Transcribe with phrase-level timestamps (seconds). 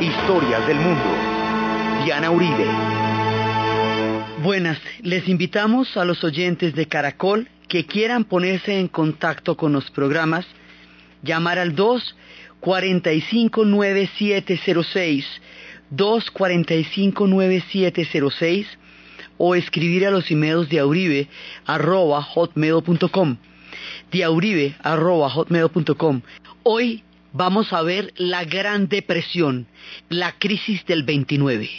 [0.00, 1.02] Historias del mundo.
[2.04, 2.66] Diana Uribe.
[4.44, 9.90] Buenas, les invitamos a los oyentes de Caracol que quieran ponerse en contacto con los
[9.90, 10.46] programas,
[11.24, 12.16] llamar al 2
[12.60, 15.26] 45 9706
[15.90, 18.66] 245 9706
[19.36, 21.28] o escribir a los emails de auribe
[21.66, 23.36] arroba hotmail.com
[24.12, 26.20] diauribe arroba hotmail.com
[26.62, 27.02] Hoy
[27.32, 29.66] vamos a ver la Gran Depresión,
[30.08, 31.70] la crisis del 29.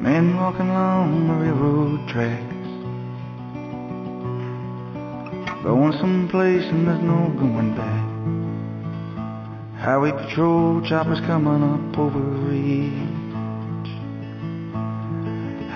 [0.00, 2.54] Men walking along the railroad tracks
[5.62, 8.03] Going someplace and there's no going back
[9.84, 12.90] Highway patrol choppers coming up over ridge.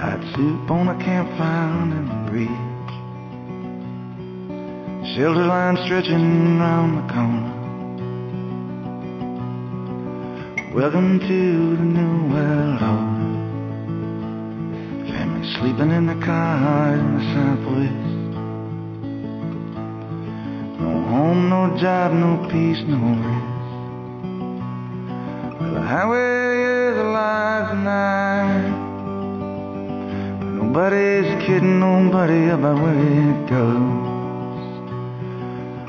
[0.00, 2.48] Hot soup on a campfire in the bridge.
[5.14, 7.52] Shelter line stretching round the corner.
[10.74, 13.28] Welcome to the new world order.
[15.12, 18.08] Family sleeping in the cars in the southwest.
[20.80, 23.37] No home, no job, no peace, no rest.
[25.88, 28.68] Highway is alive tonight.
[30.60, 34.60] Nobody's kidding nobody about where it goes.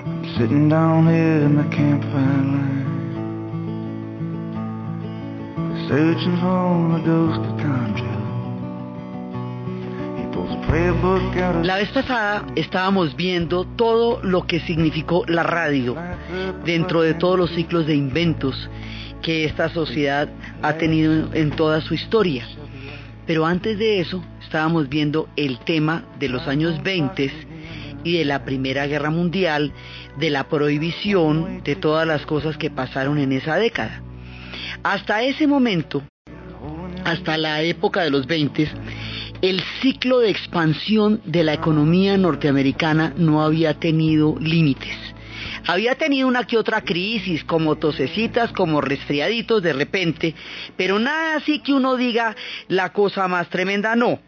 [0.08, 2.80] I'm sitting down here in the campfire.
[5.90, 7.90] Searching for the ghost of Tom
[11.12, 15.98] of La vez pasada estábamos viendo todo lo que significó la radio
[16.64, 18.70] dentro de todos los ciclos de inventos
[19.22, 20.30] que esta sociedad
[20.62, 22.48] ha tenido en toda su historia.
[23.26, 27.32] Pero antes de eso estábamos viendo el tema de los años 20
[28.04, 29.72] y de la Primera Guerra Mundial,
[30.18, 34.02] de la prohibición, de todas las cosas que pasaron en esa década.
[34.84, 36.04] Hasta ese momento,
[37.04, 38.68] hasta la época de los 20,
[39.42, 44.98] el ciclo de expansión de la economía norteamericana no había tenido límites.
[45.68, 50.36] Había tenido una que otra crisis, como tosecitas, como resfriaditos de repente,
[50.78, 52.36] pero nada así que uno diga
[52.68, 54.20] la cosa más tremenda, no.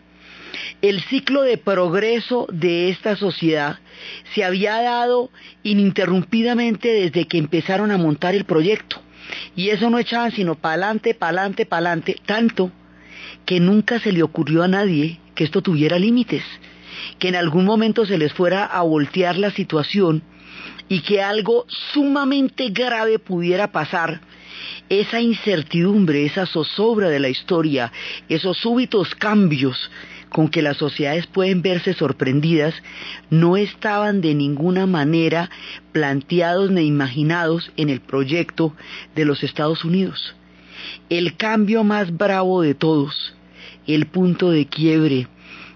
[0.81, 3.79] El ciclo de progreso de esta sociedad
[4.33, 5.29] se había dado
[5.63, 9.01] ininterrumpidamente desde que empezaron a montar el proyecto.
[9.55, 12.71] Y eso no echaban sino pa'lante, pa'lante, pa'lante, tanto
[13.45, 16.43] que nunca se le ocurrió a nadie que esto tuviera límites,
[17.19, 20.23] que en algún momento se les fuera a voltear la situación
[20.91, 24.19] y que algo sumamente grave pudiera pasar,
[24.89, 27.93] esa incertidumbre, esa zozobra de la historia,
[28.27, 29.89] esos súbitos cambios
[30.27, 32.75] con que las sociedades pueden verse sorprendidas,
[33.29, 35.49] no estaban de ninguna manera
[35.93, 38.75] planteados ni imaginados en el proyecto
[39.15, 40.35] de los Estados Unidos.
[41.09, 43.33] El cambio más bravo de todos,
[43.87, 45.29] el punto de quiebre,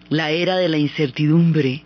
[0.10, 1.85] la era de la incertidumbre,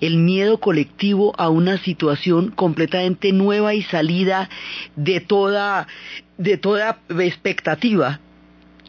[0.00, 4.48] el miedo colectivo a una situación completamente nueva y salida
[4.96, 5.86] de toda,
[6.38, 8.20] de toda expectativa,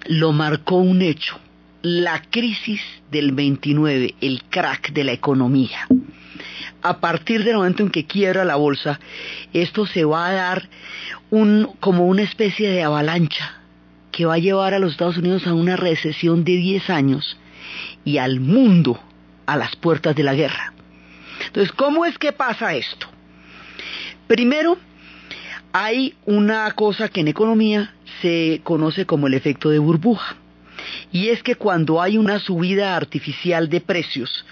[0.08, 1.40] lo marcó un hecho,
[1.82, 5.88] la crisis del 29, el crack de la economía.
[6.82, 9.00] A partir del momento en que quiebra la bolsa,
[9.54, 10.70] esto se va a dar
[11.80, 13.62] como una especie de avalancha
[14.12, 17.38] que va a llevar a los Estados Unidos a una recesión de 10 años
[18.06, 19.00] y al mundo
[19.46, 20.74] a las puertas de la guerra.
[21.48, 23.08] Entonces, ¿cómo es que pasa esto?
[24.28, 24.78] Primero,
[25.72, 30.36] hay una cosa que en economía se conoce como el efecto de burbuja.
[31.12, 34.46] Y es que cuando hay una subida artificial de precios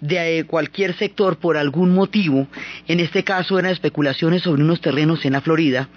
[0.00, 2.46] de cualquier sector por algún motivo,
[2.86, 5.88] en este caso eran especulaciones sobre unos terrenos en la Florida,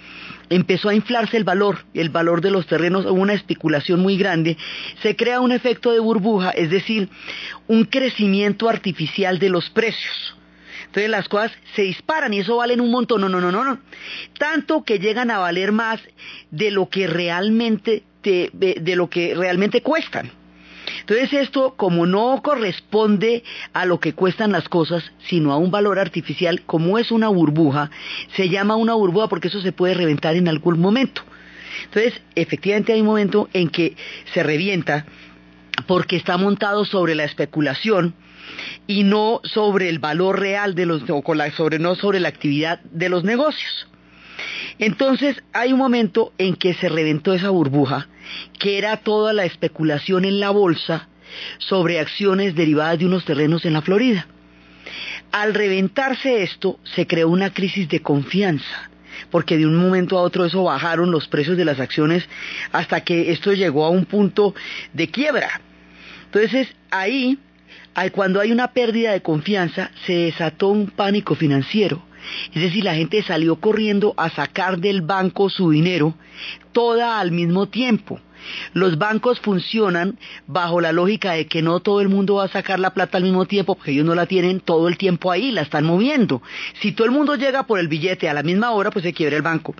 [0.50, 4.56] empezó a inflarse el valor, el valor de los terrenos, una especulación muy grande,
[5.02, 7.08] se crea un efecto de burbuja, es decir,
[7.68, 10.36] un crecimiento artificial de los precios.
[10.86, 13.78] Entonces las cosas se disparan y eso valen un montón, no, no, no, no, no.
[14.38, 16.00] Tanto que llegan a valer más
[16.50, 20.41] de lo que realmente, te, de lo que realmente cuestan.
[21.00, 25.98] Entonces esto, como no corresponde a lo que cuestan las cosas, sino a un valor
[25.98, 27.90] artificial, como es una burbuja,
[28.36, 31.22] se llama una burbuja porque eso se puede reventar en algún momento.
[31.84, 33.96] Entonces, efectivamente hay un momento en que
[34.32, 35.06] se revienta
[35.86, 38.14] porque está montado sobre la especulación
[38.86, 41.22] y no sobre el valor real de los, o
[41.56, 43.88] sobre, no sobre la actividad de los negocios.
[44.78, 48.08] Entonces hay un momento en que se reventó esa burbuja
[48.58, 51.08] que era toda la especulación en la bolsa
[51.58, 54.26] sobre acciones derivadas de unos terrenos en la Florida.
[55.30, 58.90] Al reventarse esto, se creó una crisis de confianza,
[59.30, 62.28] porque de un momento a otro eso bajaron los precios de las acciones
[62.70, 64.54] hasta que esto llegó a un punto
[64.92, 65.62] de quiebra.
[66.26, 67.38] Entonces, ahí,
[68.12, 72.02] cuando hay una pérdida de confianza, se desató un pánico financiero.
[72.54, 76.14] Es decir, la gente salió corriendo a sacar del banco su dinero,
[76.72, 78.20] toda al mismo tiempo.
[78.72, 82.80] Los bancos funcionan bajo la lógica de que no todo el mundo va a sacar
[82.80, 85.62] la plata al mismo tiempo, porque ellos no la tienen todo el tiempo ahí, la
[85.62, 86.42] están moviendo.
[86.80, 89.36] Si todo el mundo llega por el billete a la misma hora, pues se quiebra
[89.36, 89.74] el banco.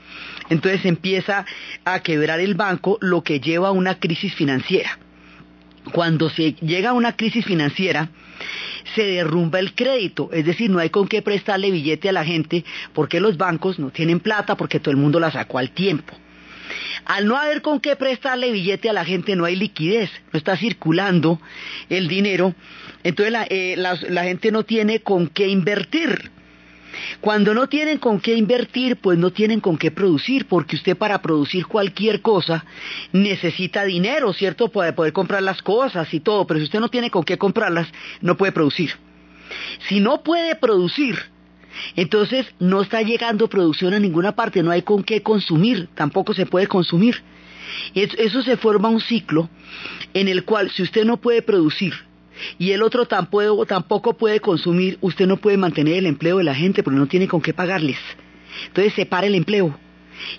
[0.48, 1.44] Entonces empieza
[1.84, 4.98] a quebrar el banco, lo que lleva a una crisis financiera.
[5.92, 8.10] Cuando se llega a una crisis financiera,
[8.94, 12.64] se derrumba el crédito, es decir, no hay con qué prestarle billete a la gente
[12.92, 16.14] porque los bancos no tienen plata porque todo el mundo la sacó al tiempo.
[17.04, 20.56] Al no haber con qué prestarle billete a la gente, no hay liquidez, no está
[20.56, 21.40] circulando
[21.88, 22.54] el dinero,
[23.02, 26.30] entonces la, eh, la gente no tiene con qué invertir.
[27.20, 31.22] Cuando no tienen con qué invertir, pues no tienen con qué producir, porque usted para
[31.22, 32.64] producir cualquier cosa
[33.12, 34.68] necesita dinero, ¿cierto?
[34.68, 37.88] Para poder comprar las cosas y todo, pero si usted no tiene con qué comprarlas,
[38.20, 38.92] no puede producir.
[39.88, 41.18] Si no puede producir,
[41.96, 46.46] entonces no está llegando producción a ninguna parte, no hay con qué consumir, tampoco se
[46.46, 47.22] puede consumir.
[47.94, 49.48] Eso se forma un ciclo
[50.12, 51.94] en el cual si usted no puede producir
[52.58, 56.54] y el otro tampoco, tampoco puede consumir, usted no puede mantener el empleo de la
[56.54, 57.98] gente porque no tiene con qué pagarles.
[58.68, 59.78] Entonces se para el empleo.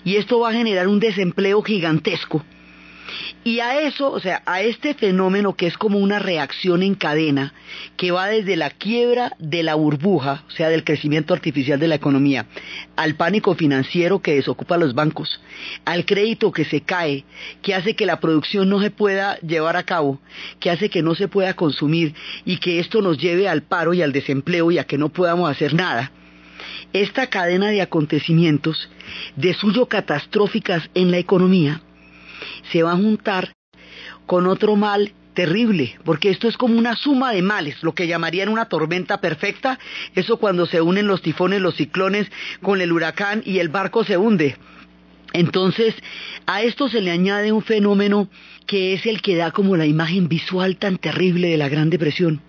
[0.04, 2.44] Y esto va a generar un desempleo gigantesco
[3.44, 7.52] y a eso, o sea, a este fenómeno que es como una reacción en cadena,
[7.96, 11.96] que va desde la quiebra de la burbuja, o sea, del crecimiento artificial de la
[11.96, 12.46] economía,
[12.96, 15.40] al pánico financiero que desocupa los bancos,
[15.84, 17.24] al crédito que se cae,
[17.60, 20.20] que hace que la producción no se pueda llevar a cabo,
[20.58, 22.14] que hace que no se pueda consumir
[22.44, 25.50] y que esto nos lleve al paro y al desempleo y a que no podamos
[25.50, 26.12] hacer nada.
[26.92, 28.88] Esta cadena de acontecimientos,
[29.36, 31.82] de suyo catastróficas en la economía,
[32.70, 33.54] se va a juntar
[34.26, 38.48] con otro mal terrible, porque esto es como una suma de males, lo que llamarían
[38.48, 39.78] una tormenta perfecta,
[40.14, 42.30] eso cuando se unen los tifones, los ciclones
[42.62, 44.56] con el huracán y el barco se hunde.
[45.32, 45.96] Entonces,
[46.46, 48.28] a esto se le añade un fenómeno
[48.66, 52.40] que es el que da como la imagen visual tan terrible de la Gran Depresión.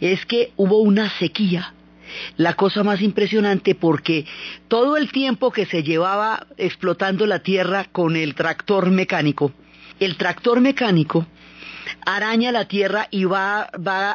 [0.00, 1.72] Es que hubo una sequía
[2.36, 4.26] la cosa más impresionante porque
[4.68, 9.52] todo el tiempo que se llevaba explotando la tierra con el tractor mecánico,
[9.98, 11.26] el tractor mecánico
[12.06, 13.70] araña la tierra y va,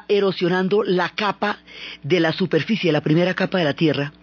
[0.08, 1.60] erosionando la capa
[2.04, 4.14] de la superficie, la primera capa de la tierra,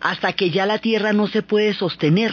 [0.00, 2.32] hasta que ya la tierra no se puede sostener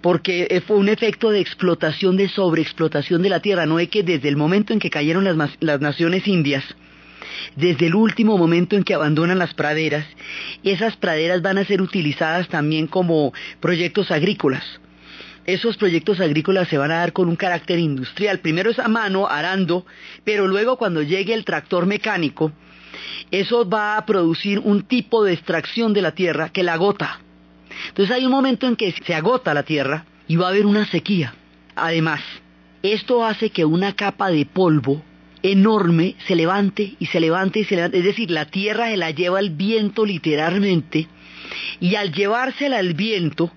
[0.00, 3.66] porque fue un efecto de explotación, de sobreexplotación de la tierra.
[3.66, 6.64] No es que desde el momento en que cayeron las naciones indias,
[7.56, 10.06] desde el último momento en que abandonan las praderas,
[10.62, 14.64] esas praderas van a ser utilizadas también como proyectos agrícolas.
[15.46, 18.40] Esos proyectos agrícolas se van a dar con un carácter industrial.
[18.40, 19.86] Primero es a mano, arando,
[20.22, 22.52] pero luego cuando llegue el tractor mecánico,
[23.30, 27.20] eso va a producir un tipo de extracción de la tierra que la agota.
[27.88, 30.86] Entonces hay un momento en que se agota la tierra y va a haber una
[30.86, 31.34] sequía.
[31.74, 32.20] Además,
[32.82, 35.02] esto hace que una capa de polvo
[35.42, 37.98] enorme se levante y se levante y se levante.
[37.98, 41.08] Es decir, la tierra se la lleva el viento literalmente
[41.80, 43.52] y al llevársela el viento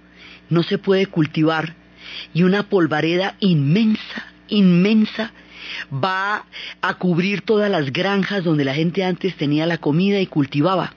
[0.49, 1.75] no se puede cultivar
[2.33, 5.33] y una polvareda inmensa, inmensa
[5.91, 6.45] va
[6.81, 10.93] a cubrir todas las granjas donde la gente antes tenía la comida y cultivaba.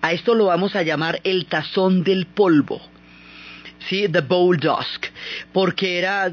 [0.00, 2.80] A esto lo vamos a llamar el tazón del polvo.
[3.88, 4.08] ¿Sí?
[4.08, 5.06] The Bowl Dusk,
[5.52, 6.32] porque era,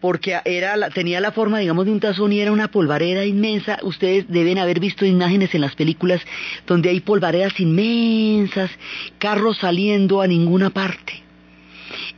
[0.00, 3.78] porque era, tenía la forma, digamos, de un tazón y era una polvareda inmensa.
[3.82, 6.20] Ustedes deben haber visto imágenes en las películas
[6.66, 8.70] donde hay polvaredas inmensas,
[9.18, 11.30] carros saliendo a ninguna parte.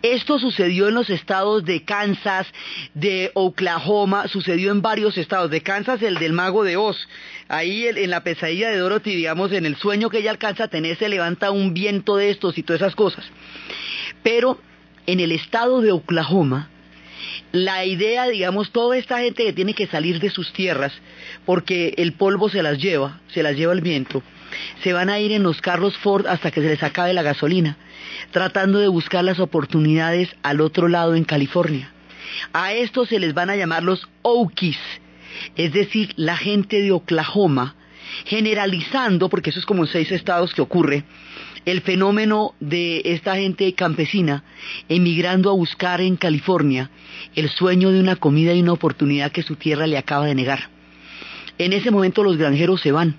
[0.03, 2.47] Esto sucedió en los estados de Kansas,
[2.95, 5.51] de Oklahoma, sucedió en varios estados.
[5.51, 7.09] De Kansas, el del mago de Oz.
[7.49, 10.97] Ahí en la pesadilla de Dorothy, digamos, en el sueño que ella alcanza a tener,
[10.97, 13.25] se levanta un viento de estos y todas esas cosas.
[14.23, 14.59] Pero
[15.07, 16.69] en el estado de Oklahoma,
[17.53, 20.93] la idea, digamos, toda esta gente que tiene que salir de sus tierras,
[21.45, 24.23] porque el polvo se las lleva, se las lleva el viento,
[24.83, 27.77] se van a ir en los carros Ford hasta que se les acabe la gasolina,
[28.31, 31.93] tratando de buscar las oportunidades al otro lado en California.
[32.53, 34.79] A estos se les van a llamar los Okies,
[35.57, 37.75] es decir, la gente de Oklahoma,
[38.27, 41.05] generalizando, porque eso es como en seis estados que ocurre,
[41.65, 44.45] el fenómeno de esta gente campesina
[44.89, 46.91] emigrando a buscar en California
[47.35, 50.71] el sueño de una comida y una oportunidad que su tierra le acaba de negar.
[51.59, 53.17] En ese momento los granjeros se van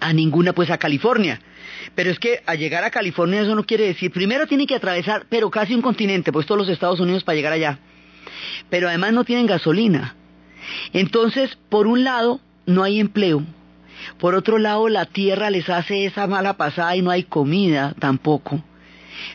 [0.00, 1.40] a ninguna, pues a California.
[1.94, 5.26] Pero es que al llegar a California eso no quiere decir, primero tienen que atravesar,
[5.28, 7.78] pero casi un continente, pues todos los Estados Unidos para llegar allá.
[8.68, 10.16] Pero además no tienen gasolina.
[10.92, 13.44] Entonces, por un lado, no hay empleo.
[14.18, 18.62] Por otro lado, la tierra les hace esa mala pasada y no hay comida tampoco.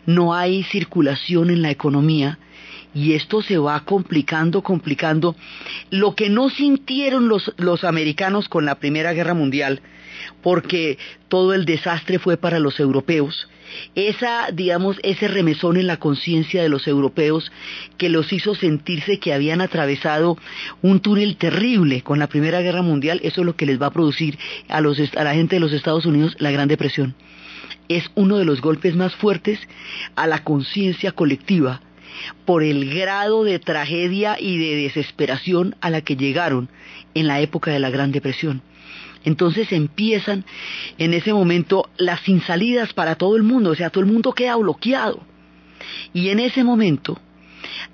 [0.06, 2.40] No hay circulación en la economía
[2.94, 5.36] y esto se va complicando, complicando.
[5.90, 9.82] Lo que no sintieron los, los americanos con la Primera Guerra Mundial,
[10.42, 13.48] porque todo el desastre fue para los europeos,
[13.96, 17.52] esa, digamos, ese remesón en la conciencia de los europeos
[17.98, 20.38] que los hizo sentirse que habían atravesado
[20.82, 23.92] un túnel terrible con la Primera Guerra Mundial, eso es lo que les va a
[23.92, 24.38] producir
[24.70, 27.16] a, los, a la gente de los Estados Unidos la Gran Depresión.
[27.90, 29.60] Es uno de los golpes más fuertes
[30.16, 31.82] a la conciencia colectiva
[32.46, 36.70] por el grado de tragedia y de desesperación a la que llegaron
[37.14, 38.62] en la época de la Gran Depresión.
[39.28, 40.46] Entonces empiezan
[40.98, 44.32] en ese momento las sin salidas para todo el mundo, o sea, todo el mundo
[44.32, 45.22] queda bloqueado.
[46.14, 47.20] Y en ese momento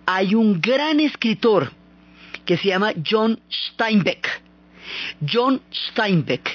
[0.05, 1.71] hay un gran escritor
[2.45, 4.29] que se llama John Steinbeck.
[5.27, 5.59] John
[5.89, 6.47] Steinbeck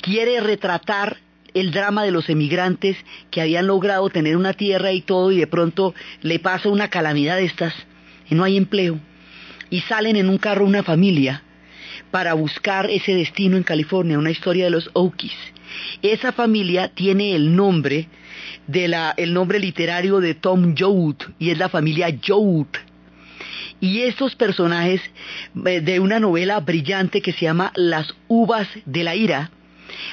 [0.00, 1.18] quiere retratar
[1.54, 2.96] el drama de los emigrantes
[3.30, 7.36] que habían logrado tener una tierra y todo y de pronto le pasa una calamidad
[7.36, 7.72] de estas
[8.28, 8.98] y no hay empleo
[9.70, 11.44] y salen en un carro una familia
[12.12, 15.32] para buscar ese destino en California, una historia de los Okies.
[16.02, 18.08] Esa familia tiene el nombre
[18.66, 18.86] de
[19.28, 22.66] nombre literario de Tom Joad y es la familia Joad.
[23.80, 25.00] Y estos personajes
[25.66, 29.50] eh, de una novela brillante que se llama Las uvas de la ira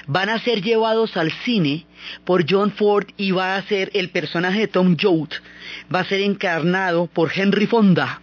[0.07, 1.85] van a ser llevados al cine
[2.25, 5.29] por John Ford y va a ser el personaje de Tom Joad
[5.93, 8.21] va a ser encarnado por Henry Fonda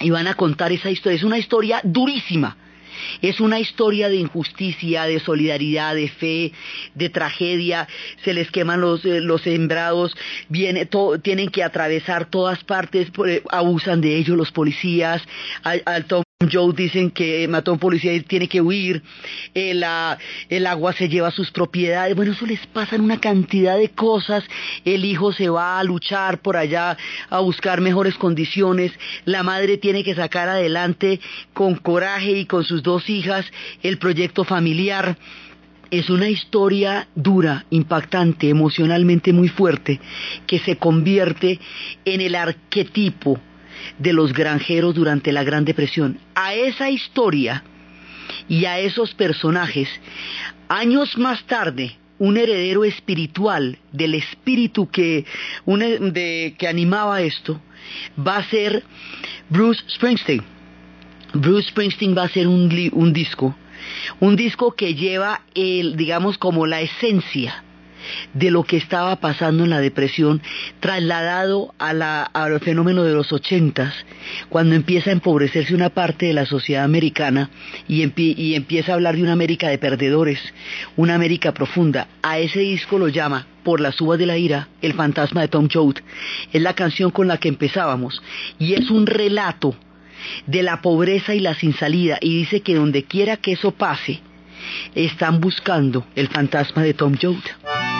[0.00, 1.16] y van a contar esa historia.
[1.16, 2.56] Es una historia durísima
[3.22, 6.52] es una historia de injusticia, de solidaridad, de fe,
[6.94, 7.88] de tragedia.
[8.24, 10.16] Se les queman los, eh, los sembrados,
[10.48, 10.88] viene,
[11.22, 15.22] tienen que atravesar todas partes, eh, abusan de ellos los policías.
[16.50, 19.02] Joe dicen que mató a un policía y tiene que huir,
[19.52, 19.84] el,
[20.48, 24.42] el, agua se lleva sus propiedades, bueno, eso les pasa en una cantidad de cosas,
[24.86, 26.96] el hijo se va a luchar por allá
[27.28, 28.90] a buscar mejores condiciones,
[29.26, 31.20] la madre tiene que sacar adelante
[31.52, 33.44] con coraje y con sus dos hijas
[33.82, 35.18] el proyecto familiar.
[35.90, 40.00] Es una historia dura, impactante, emocionalmente muy fuerte,
[40.46, 41.58] que se convierte
[42.06, 43.38] en el arquetipo
[43.98, 46.18] de los granjeros durante la Gran Depresión.
[46.34, 47.62] A esa historia
[48.48, 49.88] y a esos personajes,
[50.68, 55.24] años más tarde, un heredero espiritual del espíritu que,
[55.66, 57.60] que animaba esto,
[58.18, 58.84] va a ser
[59.48, 60.42] Bruce Springsteen.
[61.32, 63.56] Bruce Springsteen va a ser un, un disco,
[64.20, 67.64] un disco que lleva el, digamos, como la esencia
[68.34, 70.42] de lo que estaba pasando en la depresión,
[70.80, 73.94] trasladado al fenómeno de los ochentas,
[74.48, 77.50] cuando empieza a empobrecerse una parte de la sociedad americana
[77.88, 78.02] y,
[78.54, 80.40] empieza a hablar de una América de perdedores,
[80.96, 82.08] una América profunda.
[82.22, 85.68] A ese disco lo llama por las uvas de la ira, El fantasma de Tom
[85.72, 85.96] Joad.
[86.52, 88.22] Es la canción con la que empezábamos
[88.58, 89.74] y es un relato
[90.46, 94.20] de la pobreza y la sin salida y dice que donde quiera que eso pase,
[94.94, 97.99] están buscando el fantasma de Tom Joad.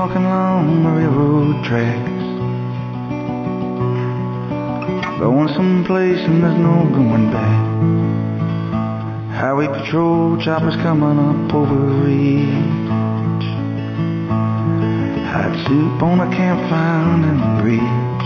[0.00, 2.24] Walking along the railroad tracks
[5.20, 7.60] Going someplace and there's no going back
[9.36, 13.44] Highway patrol choppers coming up over reach
[15.32, 18.24] Hot soup on a campfire in the bridge.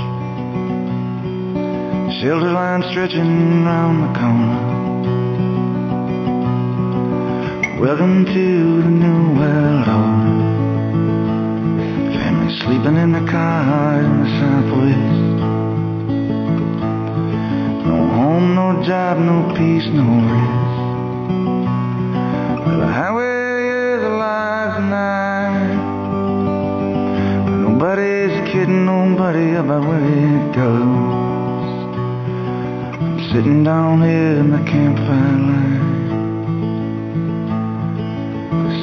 [2.20, 4.62] Shelter line stretching round the corner.
[7.80, 10.33] Welcome to the new world order.
[12.84, 15.24] Sleeping in the car in the southwest.
[17.86, 20.76] No home, no job, no peace, no rest.
[22.66, 25.76] Well, the highway is alive tonight.
[27.64, 31.72] Nobody's kidding nobody about where it goes.
[33.00, 35.88] I'm sitting down here in the campfire line,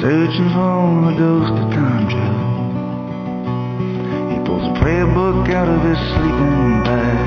[0.00, 2.51] searching for a ghost of time Joe.
[4.82, 7.18] Prayer book out of his sleeping bag.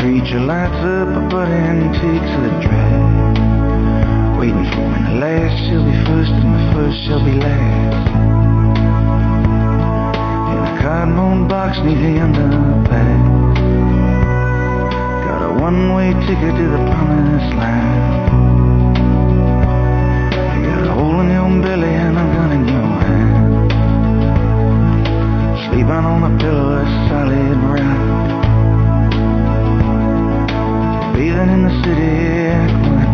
[0.00, 3.38] Preacher lights up a butt and takes a drag.
[4.40, 8.06] Waiting for when the last shall be first and the first shall be last.
[10.50, 13.22] In a cardboard box near the underpass.
[15.24, 18.26] Got a one-way ticket to the promised land.
[20.58, 22.21] You got a hole in your belly and
[25.82, 28.02] Sleeping on a pillow of solid rock.
[31.12, 33.11] Bathing in the city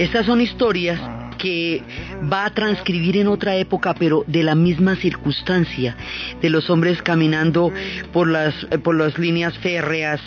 [0.00, 0.98] Estas son historias
[1.36, 1.82] que
[2.32, 5.94] va a transcribir en otra época, pero de la misma circunstancia,
[6.40, 7.70] de los hombres caminando
[8.10, 10.18] por las, eh, por las líneas férreas,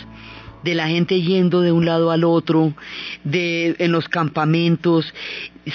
[0.62, 2.72] de la gente yendo de un lado al otro,
[3.24, 5.12] de en los campamentos,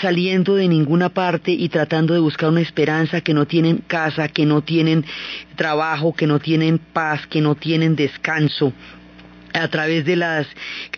[0.02, 4.46] saliendo de ninguna parte y tratando de buscar una esperanza que no tienen casa, que
[4.46, 5.04] no tienen
[5.58, 8.72] trabajo, que no tienen paz, que no tienen descanso
[9.54, 10.48] a través de las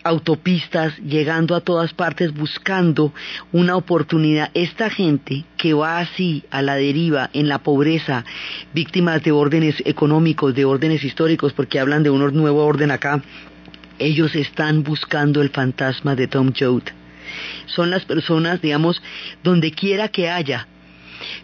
[0.04, 3.12] autopistas, llegando a todas partes, buscando
[3.52, 4.50] una oportunidad.
[4.54, 8.24] Esta gente que va así a la deriva, en la pobreza,
[8.74, 13.22] víctimas de órdenes económicos, de órdenes históricos, porque hablan de un nuevo orden acá,
[13.98, 16.82] ellos están buscando el fantasma de Tom Joad.
[17.66, 19.00] Son las personas, digamos,
[19.42, 20.66] donde quiera que haya,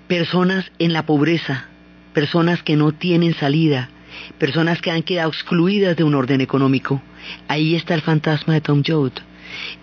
[0.07, 1.67] personas en la pobreza,
[2.12, 3.91] personas que no tienen salida,
[4.39, 7.03] personas que han quedado excluidas de un orden económico.
[7.49, 9.13] Ahí está el fantasma de Tom Joad.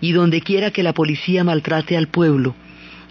[0.00, 2.54] Y donde quiera que la policía maltrate al pueblo,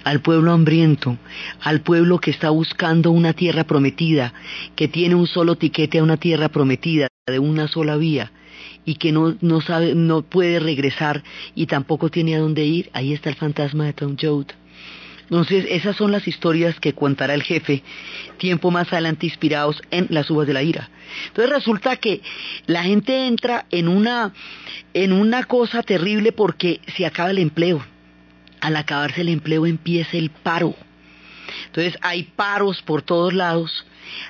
[0.04, 1.18] al pueblo hambriento,
[1.62, 4.34] al pueblo que está buscando una tierra prometida,
[4.76, 8.32] que tiene un solo tiquete a una tierra prometida de una sola vía
[8.86, 11.24] y que no, no sabe, no puede regresar
[11.56, 14.48] y tampoco tiene a dónde ir, ahí está el fantasma de Tom Joad.
[15.26, 17.84] Entonces, esas son las historias que contará el jefe
[18.38, 20.90] tiempo más adelante inspirados en las uvas de la ira.
[21.28, 22.22] Entonces resulta que
[22.68, 24.34] la gente entra en una,
[24.94, 27.84] en una cosa terrible porque se acaba el empleo.
[28.62, 30.76] Al acabarse el empleo empieza el paro.
[31.68, 33.86] Entonces hay paros por todos lados,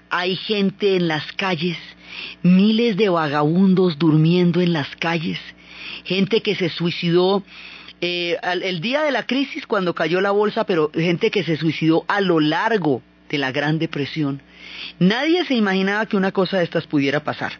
[0.09, 1.77] hay gente en las calles,
[2.41, 5.39] miles de vagabundos durmiendo en las calles,
[6.03, 7.43] gente que se suicidó
[8.01, 12.05] eh, el día de la crisis cuando cayó la bolsa, pero gente que se suicidó
[12.07, 14.41] a lo largo de la Gran Depresión.
[14.99, 17.53] Nadie se imaginaba que una cosa de estas pudiera pasar.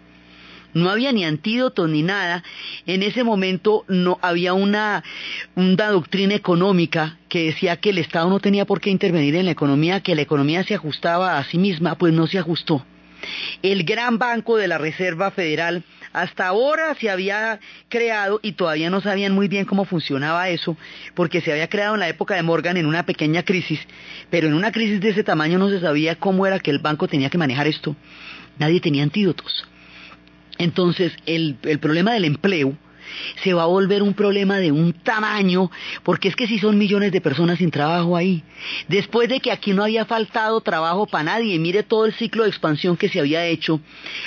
[0.73, 2.43] No había ni antídoto ni nada.
[2.85, 5.03] En ese momento no había una,
[5.55, 9.51] una doctrina económica que decía que el Estado no tenía por qué intervenir en la
[9.51, 12.85] economía, que la economía se ajustaba a sí misma, pues no se ajustó.
[13.61, 15.83] El gran banco de la Reserva Federal
[16.15, 20.77] hasta ahora se había creado y todavía no sabían muy bien cómo funcionaba eso,
[21.13, 23.79] porque se había creado en la época de Morgan en una pequeña crisis,
[24.29, 27.09] pero en una crisis de ese tamaño no se sabía cómo era que el banco
[27.09, 27.95] tenía que manejar esto.
[28.57, 29.67] Nadie tenía antídotos.
[30.57, 32.77] Entonces, el, el problema del empleo
[33.43, 35.71] se va a volver un problema de un tamaño,
[36.03, 38.43] porque es que si son millones de personas sin trabajo ahí,
[38.87, 42.49] después de que aquí no había faltado trabajo para nadie, mire todo el ciclo de
[42.49, 43.79] expansión que se había hecho,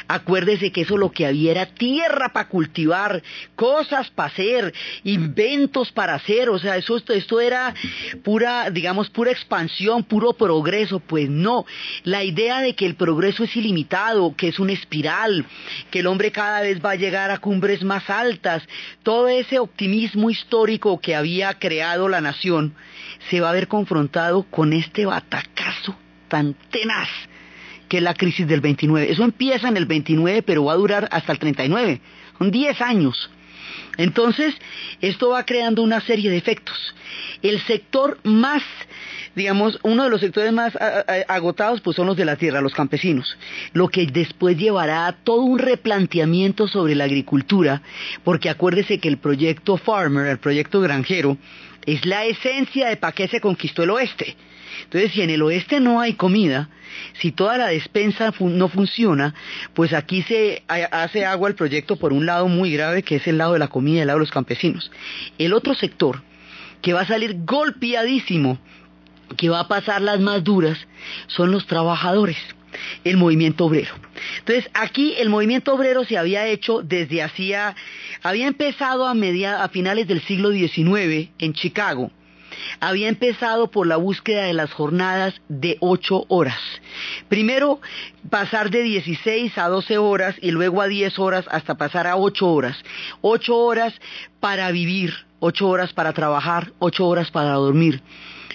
[0.06, 3.22] acuérdese que eso lo que había era tierra para cultivar,
[3.54, 7.74] cosas para hacer, inventos para hacer, o sea, eso esto, esto era
[8.22, 11.64] pura, digamos, pura expansión, puro progreso, pues no,
[12.04, 15.46] la idea de que el progreso es ilimitado, que es una espiral,
[15.90, 18.62] que el hombre cada vez va a llegar a cumbres más altas,
[19.02, 22.74] todo ese optimismo histórico que había creado la nación
[23.30, 25.96] se va a ver confrontado con este batacazo
[26.28, 27.08] tan tenaz
[27.88, 29.10] que es la crisis del 29.
[29.10, 32.00] Eso empieza en el 29, pero va a durar hasta el 39.
[32.36, 33.30] Son 10 años.
[33.96, 34.54] Entonces,
[35.00, 36.94] esto va creando una serie de efectos.
[37.42, 38.62] El sector más,
[39.34, 40.76] digamos, uno de los sectores más
[41.28, 43.36] agotados, pues son los de la tierra, los campesinos.
[43.72, 47.82] Lo que después llevará a todo un replanteamiento sobre la agricultura,
[48.24, 51.36] porque acuérdese que el proyecto Farmer, el proyecto granjero,
[51.86, 54.36] es la esencia de para qué se conquistó el oeste.
[54.84, 56.68] Entonces, si en el oeste no hay comida,
[57.20, 59.34] si toda la despensa no funciona,
[59.74, 63.26] pues aquí se ha- hace agua el proyecto por un lado muy grave, que es
[63.26, 64.90] el lado de la comida, el lado de los campesinos.
[65.38, 66.22] El otro sector,
[66.82, 68.58] que va a salir golpeadísimo,
[69.36, 70.78] que va a pasar las más duras,
[71.26, 72.36] son los trabajadores
[73.02, 73.94] el movimiento obrero.
[74.40, 77.74] Entonces, aquí el movimiento obrero se había hecho desde hacía,
[78.22, 82.10] había empezado a, media, a finales del siglo XIX en Chicago.
[82.80, 86.60] Había empezado por la búsqueda de las jornadas de ocho horas.
[87.28, 87.80] Primero
[88.30, 92.48] pasar de 16 a 12 horas y luego a 10 horas hasta pasar a ocho
[92.48, 92.76] horas.
[93.20, 93.94] Ocho horas
[94.40, 98.02] para vivir, ocho horas para trabajar, ocho horas para dormir.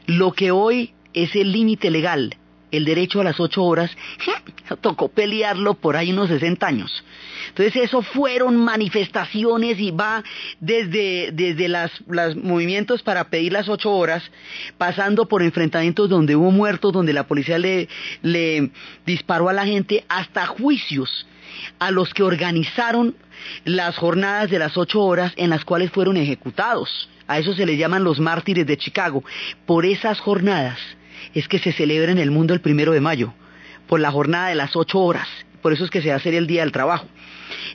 [0.05, 2.37] Lo que hoy es el límite legal
[2.73, 3.91] el derecho a las ocho horas,
[4.81, 7.03] tocó pelearlo por ahí unos 60 años.
[7.49, 10.23] Entonces eso fueron manifestaciones y va
[10.59, 14.23] desde, desde los movimientos para pedir las ocho horas,
[14.77, 17.87] pasando por enfrentamientos donde hubo muertos, donde la policía le,
[18.21, 18.71] le
[19.05, 21.27] disparó a la gente, hasta juicios
[21.79, 23.15] a los que organizaron
[23.65, 27.09] las jornadas de las ocho horas en las cuales fueron ejecutados.
[27.27, 29.23] A eso se les llaman los mártires de Chicago.
[29.65, 30.79] Por esas jornadas
[31.33, 33.33] es que se celebra en el mundo el primero de mayo,
[33.87, 35.27] por la jornada de las ocho horas.
[35.61, 37.07] Por eso es que se hace el Día del Trabajo.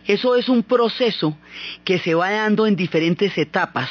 [0.06, 1.36] Eso es un proceso
[1.84, 3.88] que se va dando en diferentes etapas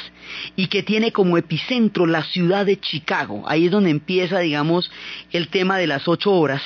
[0.56, 3.44] y que tiene como epicentro la ciudad de Chicago.
[3.46, 4.90] Ahí es donde empieza, digamos,
[5.32, 6.62] el tema de las ocho horas.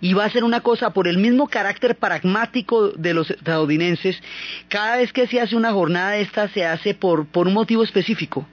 [0.00, 4.20] Y va a ser una cosa por el mismo carácter pragmático de los estadounidenses.
[4.68, 7.82] Cada vez que se hace una jornada de esta se hace por, por un motivo
[7.82, 8.46] específico.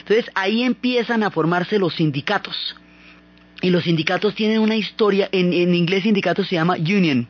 [0.00, 2.76] Entonces ahí empiezan a formarse los sindicatos
[3.60, 7.26] y los sindicatos tienen una historia, en, inglés sindicato se llama union,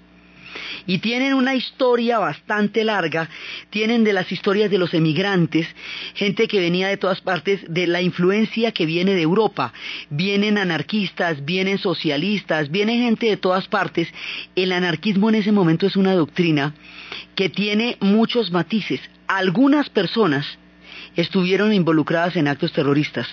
[0.86, 3.28] y tienen una historia bastante larga,
[3.70, 5.66] tienen de las historias de los emigrantes,
[6.14, 9.72] gente que venía de todas partes, de la influencia que viene de Europa,
[10.10, 14.08] vienen anarquistas, vienen socialistas, viene gente de todas partes,
[14.56, 16.74] el anarquismo en ese momento es una doctrina
[17.34, 20.58] que tiene muchos matices, algunas personas
[21.18, 23.26] estuvieron involucradas en actos terroristas,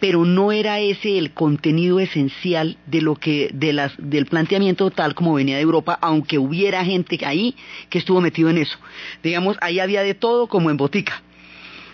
[0.00, 5.56] pero no era ese el contenido esencial de lo que del planteamiento tal como venía
[5.56, 7.54] de Europa, aunque hubiera gente ahí
[7.90, 8.78] que estuvo metido en eso.
[9.22, 11.22] Digamos, ahí había de todo como en botica.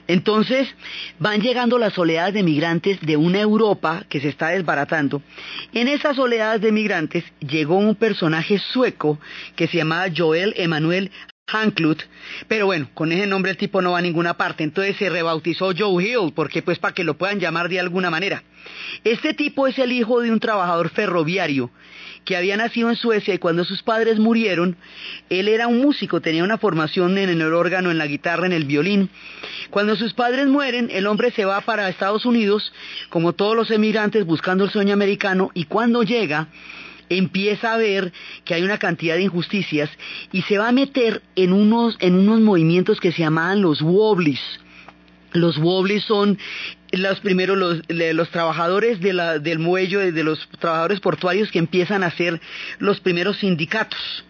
[0.06, 0.68] Entonces
[1.18, 5.20] van llegando las oleadas de migrantes de una Europa que se está desbaratando.
[5.72, 9.18] En esas oleadas de migrantes llegó un personaje sueco
[9.56, 11.10] que se llamaba Joel Emanuel
[11.46, 12.02] Hanklut,
[12.48, 15.72] pero bueno, con ese nombre el tipo no va a ninguna parte, entonces se rebautizó
[15.76, 18.42] Joe Hill, porque pues para que lo puedan llamar de alguna manera.
[19.04, 21.70] Este tipo es el hijo de un trabajador ferroviario
[22.24, 24.78] que había nacido en Suecia y cuando sus padres murieron,
[25.28, 28.64] él era un músico, tenía una formación en el órgano, en la guitarra, en el
[28.64, 29.10] violín.
[29.68, 32.72] Cuando sus padres mueren, el hombre se va para Estados Unidos,
[33.10, 36.48] como todos los emigrantes, buscando el sueño americano, y cuando llega,
[37.08, 38.12] empieza a ver
[38.44, 39.90] que hay una cantidad de injusticias
[40.32, 44.40] y se va a meter en unos, en unos movimientos que se llamaban los wobblies.
[45.32, 46.38] Los wobblies son
[46.92, 52.40] los primeros, los, trabajadores del muelle, de los trabajadores portuarios que empiezan a ser
[52.78, 54.24] los primeros sindicatos.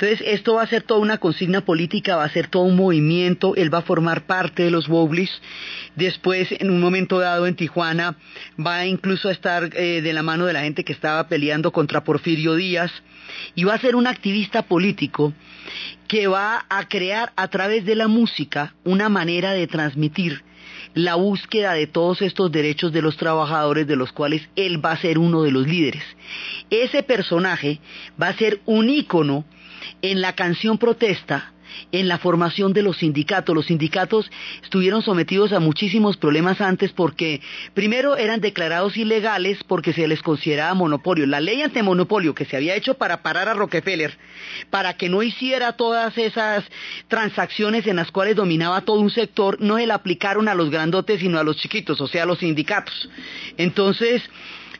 [0.00, 3.56] Entonces, esto va a ser toda una consigna política, va a ser todo un movimiento,
[3.56, 5.42] él va a formar parte de los Wobblies.
[5.96, 8.16] Después, en un momento dado en Tijuana,
[8.64, 12.04] va incluso a estar eh, de la mano de la gente que estaba peleando contra
[12.04, 12.92] Porfirio Díaz
[13.56, 15.32] y va a ser un activista político
[16.06, 20.44] que va a crear a través de la música una manera de transmitir
[20.94, 25.00] la búsqueda de todos estos derechos de los trabajadores de los cuales él va a
[25.00, 26.04] ser uno de los líderes.
[26.70, 27.80] Ese personaje
[28.20, 29.44] va a ser un ícono
[30.02, 31.52] en la canción protesta,
[31.92, 33.54] en la formación de los sindicatos.
[33.54, 34.30] Los sindicatos
[34.62, 37.40] estuvieron sometidos a muchísimos problemas antes porque
[37.74, 41.26] primero eran declarados ilegales porque se les consideraba monopolio.
[41.26, 44.16] La ley antimonopolio que se había hecho para parar a Rockefeller,
[44.70, 46.64] para que no hiciera todas esas
[47.08, 51.20] transacciones en las cuales dominaba todo un sector, no se la aplicaron a los grandotes
[51.20, 53.08] sino a los chiquitos, o sea, a los sindicatos.
[53.56, 54.22] Entonces,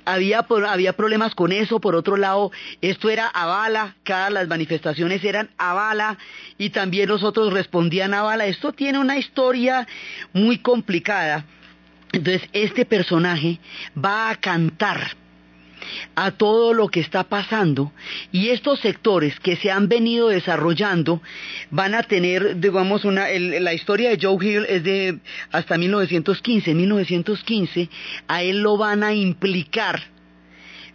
[0.08, 5.22] había, había problemas con eso, por otro lado, esto era a bala, cada las manifestaciones
[5.22, 6.18] eran a bala
[6.56, 8.46] y también los otros respondían a bala.
[8.46, 9.86] Esto tiene una historia
[10.32, 11.44] muy complicada.
[12.12, 13.58] Entonces, este personaje
[14.02, 15.14] va a cantar
[16.14, 17.92] a todo lo que está pasando
[18.32, 21.20] y estos sectores que se han venido desarrollando
[21.70, 25.18] van a tener, digamos, la historia de Joe Hill es de
[25.52, 26.70] hasta 1915.
[26.70, 27.88] En 1915
[28.26, 30.02] a él lo van a implicar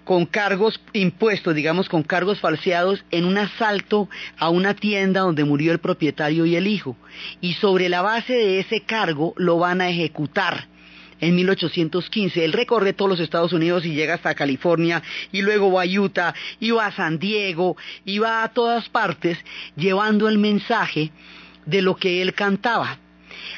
[0.04, 5.72] con cargos impuestos, digamos, con cargos falseados en un asalto a una tienda donde murió
[5.72, 6.98] el propietario y el hijo.
[7.42, 10.68] Y sobre la base de ese cargo lo van a ejecutar
[11.20, 12.44] en 1815.
[12.44, 16.34] Él recorre todos los Estados Unidos y llega hasta California y luego va a Utah
[16.60, 19.38] y va a San Diego y va a todas partes
[19.76, 21.12] llevando el mensaje
[21.66, 23.00] de lo que él cantaba.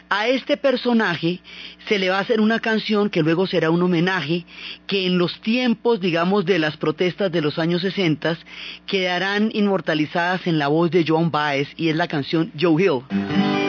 [0.10, 1.40] A este personaje
[1.88, 4.46] se le va a hacer una canción que luego será un homenaje
[4.88, 8.38] que en los tiempos, digamos, de las protestas de los años 60
[8.86, 13.65] quedarán inmortalizadas en la voz de John Baez y es la canción Joe Hill.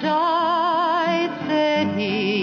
[0.00, 2.37] died, said he.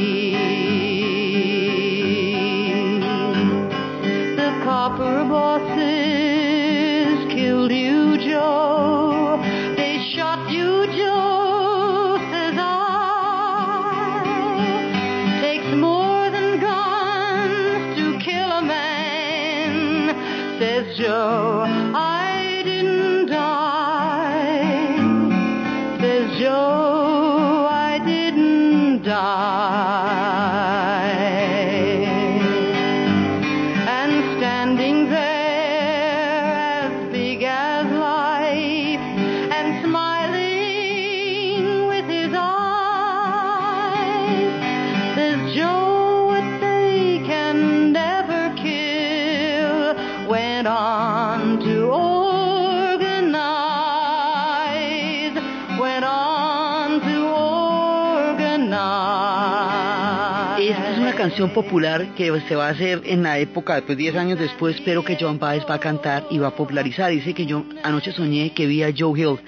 [61.36, 65.04] Canción popular que se va a hacer en la época, después 10 años después, pero
[65.04, 67.12] que John Baez va a cantar y va a popularizar.
[67.12, 69.40] Dice que yo anoche soñé que vi a Joe Hill,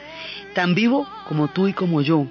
[0.54, 2.28] tan vivo como tú y como yo,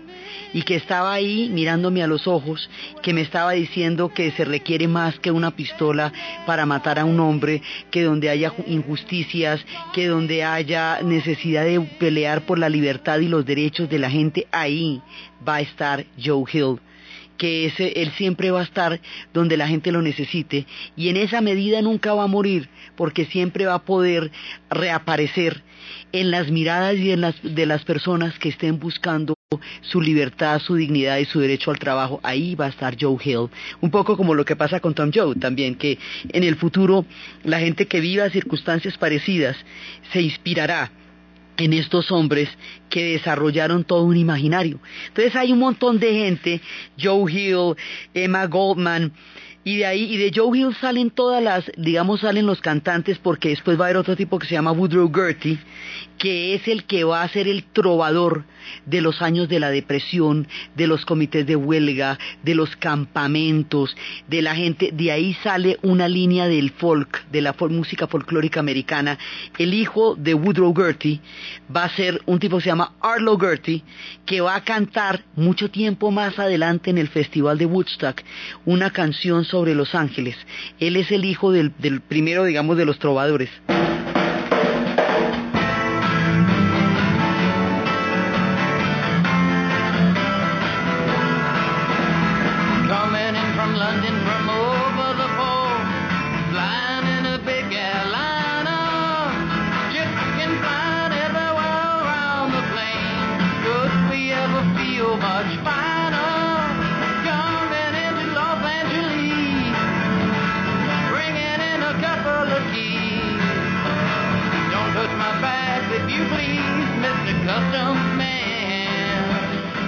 [0.52, 2.68] y que estaba ahí mirándome a los ojos,
[3.00, 6.12] que me estaba diciendo que se requiere más que una pistola
[6.44, 9.64] para matar a un hombre, que donde haya injusticias,
[9.94, 14.46] que donde haya necesidad de pelear por la libertad y los derechos de la gente,
[14.52, 15.00] ahí
[15.48, 16.78] va a estar Joe Hill
[17.36, 19.00] que ese, él siempre va a estar
[19.32, 23.66] donde la gente lo necesite y en esa medida nunca va a morir porque siempre
[23.66, 24.30] va a poder
[24.70, 25.62] reaparecer
[26.12, 29.34] en las miradas y en las, de las personas que estén buscando
[29.80, 33.48] su libertad, su dignidad y su derecho al trabajo, ahí va a estar Joe Hill.
[33.80, 35.98] Un poco como lo que pasa con Tom Joe también, que
[36.30, 37.04] en el futuro
[37.44, 39.56] la gente que viva circunstancias parecidas
[40.12, 40.90] se inspirará
[41.56, 42.48] en estos hombres
[42.90, 44.78] que desarrollaron todo un imaginario.
[45.08, 46.60] Entonces hay un montón de gente,
[47.00, 47.76] Joe Hill,
[48.14, 49.12] Emma Goldman,
[49.64, 53.48] y de ahí, y de Joe Hill salen todas las, digamos, salen los cantantes, porque
[53.48, 55.58] después va a haber otro tipo que se llama Woodrow Gertie,
[56.18, 58.44] que es el que va a ser el trovador
[58.84, 63.96] de los años de la depresión, de los comités de huelga, de los campamentos,
[64.28, 69.18] de la gente, de ahí sale una línea del folk, de la música folclórica americana.
[69.58, 71.20] El hijo de Woodrow Gertie
[71.74, 73.82] va a ser un tipo que se llama Arlo Gertie,
[74.24, 78.22] que va a cantar mucho tiempo más adelante en el Festival de Woodstock
[78.64, 80.36] una canción sobre Los Ángeles.
[80.78, 83.50] Él es el hijo del, del primero, digamos, de los trovadores.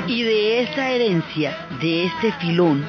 [0.06, 2.84] Y de esa herencia, de este filón,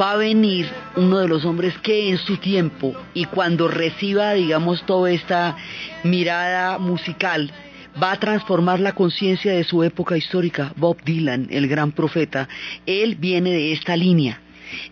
[0.00, 4.84] va a venir uno de los hombres que en su tiempo y cuando reciba, digamos,
[4.84, 5.56] toda esta
[6.02, 7.52] mirada musical,
[8.00, 12.48] va a transformar la conciencia de su época histórica, Bob Dylan, el gran profeta.
[12.86, 14.40] Él viene de esta línea.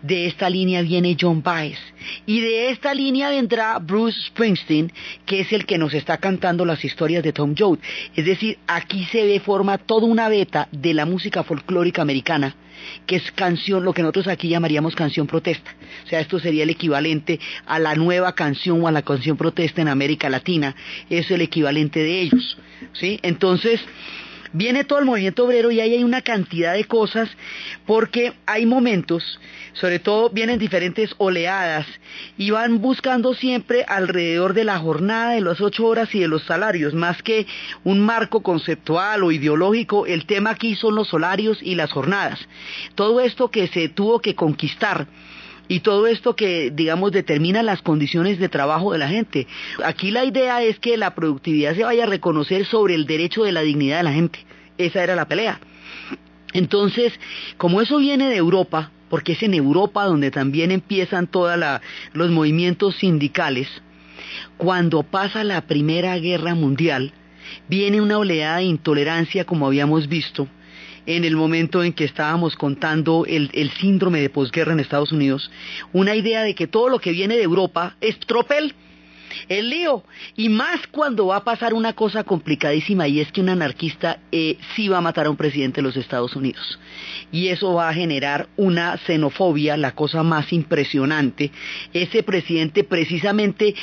[0.01, 1.79] De esta línea viene John Baez.
[2.25, 4.91] Y de esta línea vendrá Bruce Springsteen,
[5.25, 7.79] que es el que nos está cantando las historias de Tom Joad.
[8.15, 12.55] Es decir, aquí se ve forma toda una beta de la música folclórica americana,
[13.05, 15.75] que es canción, lo que nosotros aquí llamaríamos canción protesta.
[16.05, 19.81] O sea, esto sería el equivalente a la nueva canción o a la canción protesta
[19.81, 20.75] en América Latina.
[21.09, 22.57] Es el equivalente de ellos.
[22.93, 23.19] ¿sí?
[23.21, 23.81] Entonces,
[24.53, 27.29] viene todo el movimiento obrero y ahí hay una cantidad de cosas
[27.85, 29.39] porque hay momentos,
[29.73, 31.85] sobre todo vienen diferentes oleadas
[32.37, 36.43] y van buscando siempre alrededor de la jornada, de las ocho horas y de los
[36.43, 37.47] salarios, más que
[37.83, 42.39] un marco conceptual o ideológico, el tema aquí son los salarios y las jornadas.
[42.95, 45.07] Todo esto que se tuvo que conquistar
[45.69, 49.47] y todo esto que, digamos, determina las condiciones de trabajo de la gente.
[49.85, 53.51] Aquí la idea es que la productividad se vaya a reconocer sobre el derecho de
[53.51, 54.39] la dignidad de la gente.
[54.79, 55.59] Esa era la pelea.
[56.53, 57.13] Entonces,
[57.57, 61.57] como eso viene de Europa, porque es en Europa donde también empiezan todos
[62.13, 63.67] los movimientos sindicales,
[64.57, 67.13] cuando pasa la Primera Guerra Mundial,
[67.67, 70.47] viene una oleada de intolerancia como habíamos visto,
[71.09, 75.49] en el momento en que estábamos contando el, síndrome de posguerra en Estados Unidos,
[75.91, 78.75] una idea de que todo lo que viene de Europa es tropel,
[79.47, 80.03] el lío,
[80.35, 84.57] y más cuando va a pasar una cosa complicadísima y es que un anarquista eh,
[84.75, 86.79] sí va a matar a un presidente de los Estados Unidos.
[87.31, 91.51] Y eso va a generar una xenofobia, la cosa más impresionante.
[91.91, 93.73] Ese presidente precisamente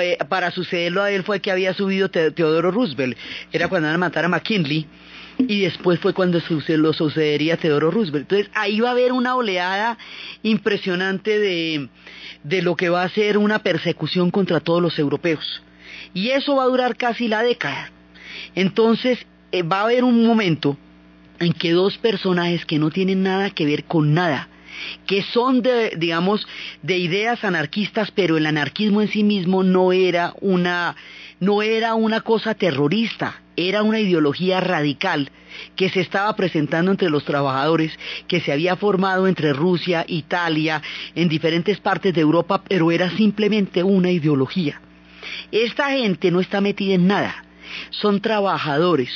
[0.00, 3.18] eh, para sucederlo a él fue que había subido Teodoro Roosevelt,
[3.52, 4.86] era cuando a matar a McKinley
[5.38, 8.30] y después fue cuando lo sucedería Teodoro Roosevelt.
[8.30, 9.96] Entonces ahí va a haber una oleada
[10.42, 11.88] impresionante de,
[12.42, 15.62] de lo que va a ser una persecución contra todos los europeos.
[16.14, 17.90] Y eso va a durar casi la década.
[18.54, 20.76] Entonces eh, va a haber un momento
[21.38, 24.48] en que dos personajes que no tienen nada que ver con nada,
[25.06, 26.46] que son de, digamos,
[26.82, 30.96] de ideas anarquistas, pero el anarquismo en sí mismo no era una,
[31.38, 35.32] no era una cosa terrorista, era una ideología radical
[35.74, 37.92] que se estaba presentando entre los trabajadores,
[38.28, 40.80] que se había formado entre Rusia, Italia,
[41.16, 44.80] en diferentes partes de Europa, pero era simplemente una ideología.
[45.50, 47.44] Esta gente no está metida en nada,
[47.90, 49.10] son trabajadores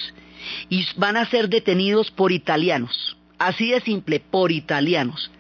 [0.69, 5.31] y van a ser detenidos por italianos, así de simple, por italianos.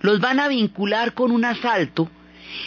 [0.00, 2.08] Los van a vincular con un asalto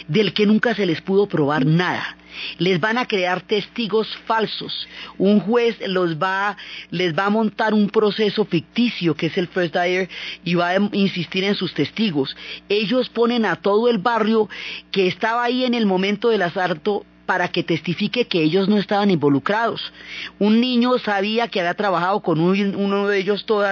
[0.08, 2.16] del que nunca se les pudo probar nada
[2.58, 4.88] les van a crear testigos falsos.
[5.18, 6.56] Un juez los va,
[6.90, 10.08] les va a montar un proceso ficticio que es el first hire
[10.44, 12.36] y va a insistir en sus testigos.
[12.68, 14.48] Ellos ponen a todo el barrio
[14.90, 19.10] que estaba ahí en el momento del asalto para que testifique que ellos no estaban
[19.10, 19.92] involucrados.
[20.38, 23.64] Un niño sabía que había trabajado con uno de ellos todo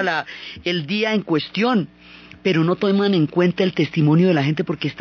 [0.63, 1.87] el día en cuestión
[2.45, 4.93] pero no toman en cuenta el testimonio de la gente porque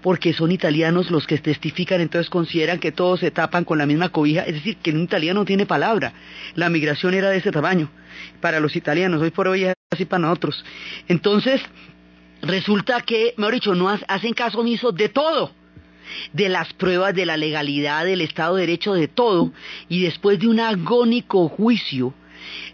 [0.00, 4.10] porque son italianos los que testifican, entonces consideran que todos se tapan con la misma
[4.10, 6.12] cobija, es decir, que un italiano no tiene palabra.
[6.54, 7.90] La migración era de ese tamaño
[8.40, 10.64] para los italianos, hoy por hoy es así para nosotros.
[11.08, 11.60] Entonces,
[12.42, 15.50] resulta que, mejor dicho, no hacen caso omiso de todo
[16.32, 19.52] de las pruebas de la legalidad del Estado de Derecho de todo
[19.88, 22.14] y después de un agónico juicio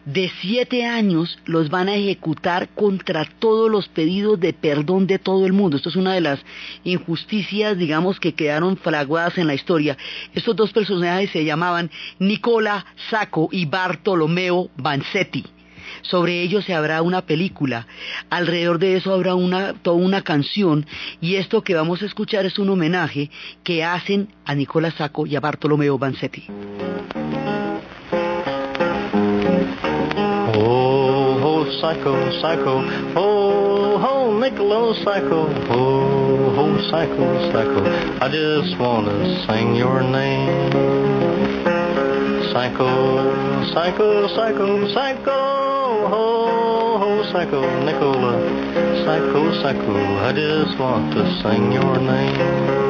[0.04, 5.46] de siete años los van a ejecutar contra todos los pedidos de perdón de todo
[5.46, 5.76] el mundo.
[5.76, 6.40] Esto es una de las
[6.84, 9.96] injusticias, digamos, que quedaron fraguadas en la historia.
[10.34, 15.44] Estos dos personajes se llamaban Nicola Sacco y Bartolomeo Vanzetti.
[16.02, 17.86] Sobre ellos se habrá una película,
[18.30, 20.86] alrededor de eso habrá una, toda una canción
[21.20, 23.30] y esto que vamos a escuchar es un homenaje
[23.64, 26.46] que hacen a Nicola Sacco y a Bartolomeo Vanzetti.
[31.78, 32.82] Psycho, psycho,
[33.14, 37.80] ho, ho, Niccolo, psycho, ho, ho, psycho, psycho.
[38.20, 40.70] I just wanna sing your name.
[42.52, 42.90] Psycho,
[43.72, 45.38] psycho, psycho, psycho,
[46.10, 48.34] ho, ho, psycho, Nicola,
[49.04, 49.96] psycho, psycho.
[50.26, 52.89] I just want to sing your name.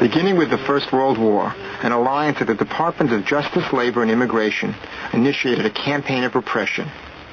[0.00, 4.10] Beginning with the First World War, an alliance of the Departments of Justice, Labor, and
[4.10, 4.74] Immigration
[5.12, 6.90] initiated a campaign of repression.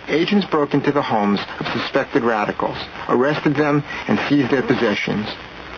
[0.08, 5.28] Agents broke into the homes of suspected radicals, arrested them, and seized their possessions.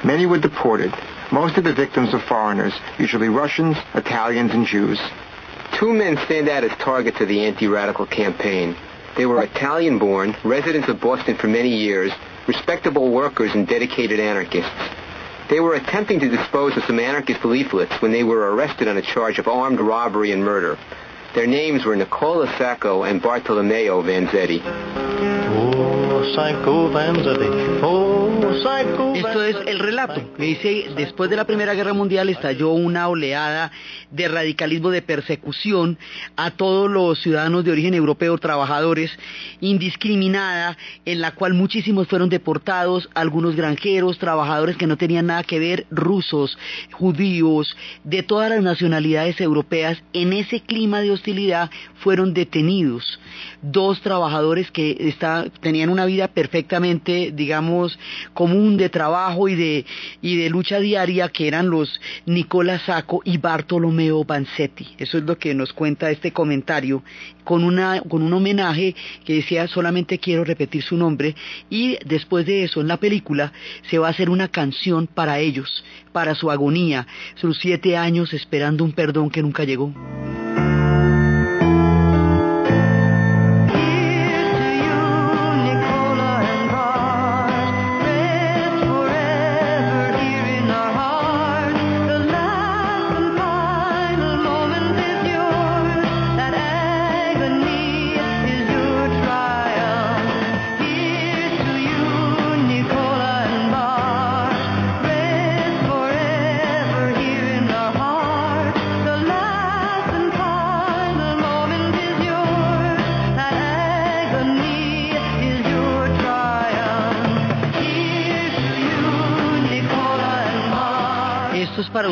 [0.03, 0.93] Many were deported.
[1.31, 4.99] Most of the victims were foreigners, usually Russians, Italians, and Jews.
[5.79, 8.75] Two men stand out as targets of the anti-radical campaign.
[9.15, 12.11] They were Italian-born, residents of Boston for many years,
[12.47, 14.71] respectable workers and dedicated anarchists.
[15.51, 19.01] They were attempting to dispose of some anarchist leaflets when they were arrested on a
[19.01, 20.77] charge of armed robbery and murder.
[21.35, 24.61] Their names were Nicola Sacco and Bartolomeo Vanzetti.
[24.63, 27.81] Oh, Sacco Vanzetti.
[27.83, 28.00] Oh,
[28.51, 33.71] Esto es el relato que dice, después de la Primera Guerra Mundial estalló una oleada
[34.11, 35.97] de radicalismo, de persecución
[36.35, 39.17] a todos los ciudadanos de origen europeo, trabajadores,
[39.61, 45.59] indiscriminada, en la cual muchísimos fueron deportados, algunos granjeros, trabajadores que no tenían nada que
[45.59, 46.57] ver, rusos,
[46.91, 51.71] judíos, de todas las nacionalidades europeas, en ese clima de hostilidad
[52.03, 53.19] fueron detenidos.
[53.61, 55.15] Dos trabajadores que
[55.61, 57.97] tenían una vida perfectamente, digamos,
[58.41, 59.85] común de trabajo y de,
[60.19, 64.95] y de lucha diaria, que eran los Nicola Sacco y Bartolomeo Vanzetti.
[64.97, 67.03] Eso es lo que nos cuenta este comentario,
[67.43, 71.35] con, una, con un homenaje que decía solamente quiero repetir su nombre,
[71.69, 73.53] y después de eso en la película
[73.91, 78.83] se va a hacer una canción para ellos, para su agonía, sus siete años esperando
[78.83, 79.93] un perdón que nunca llegó.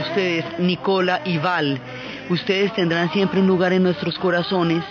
[0.09, 1.79] Ustedes, Nicola y Val.
[2.29, 4.83] Ustedes tendrán siempre un lugar en nuestros corazones.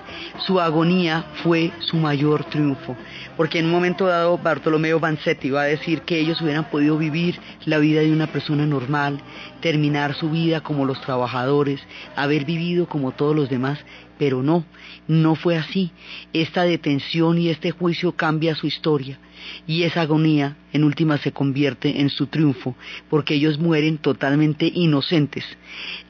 [0.47, 2.97] Su agonía fue su mayor triunfo.
[3.37, 7.39] Porque en un momento dado Bartolomeo Vanzetti va a decir que ellos hubieran podido vivir
[7.65, 9.21] la vida de una persona normal,
[9.61, 11.81] terminar su vida como los trabajadores,
[12.17, 13.79] haber vivido como todos los demás,
[14.19, 14.65] pero no,
[15.07, 15.93] no fue así.
[16.33, 19.19] Esta detención y este juicio cambia su historia
[19.67, 22.77] y esa agonía en última se convierte en su triunfo,
[23.09, 25.45] porque ellos mueren totalmente inocentes,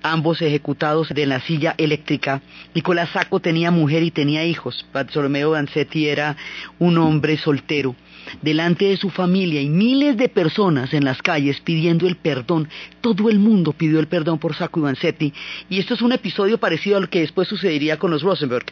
[0.02, 2.42] ambos ejecutados de la silla eléctrica.
[2.74, 6.36] Nicolás Sacco tenía mujer y tenía hijos, Bartolomeo Vanzetti era
[6.78, 7.94] un hombre soltero
[8.42, 12.68] delante de su familia y miles de personas en las calles pidiendo el perdón.
[13.00, 15.32] Todo el mundo pidió el perdón por Sacco y Vanzetti.
[15.68, 18.66] Y esto es un episodio parecido a lo que después sucedería con los Rosenberg.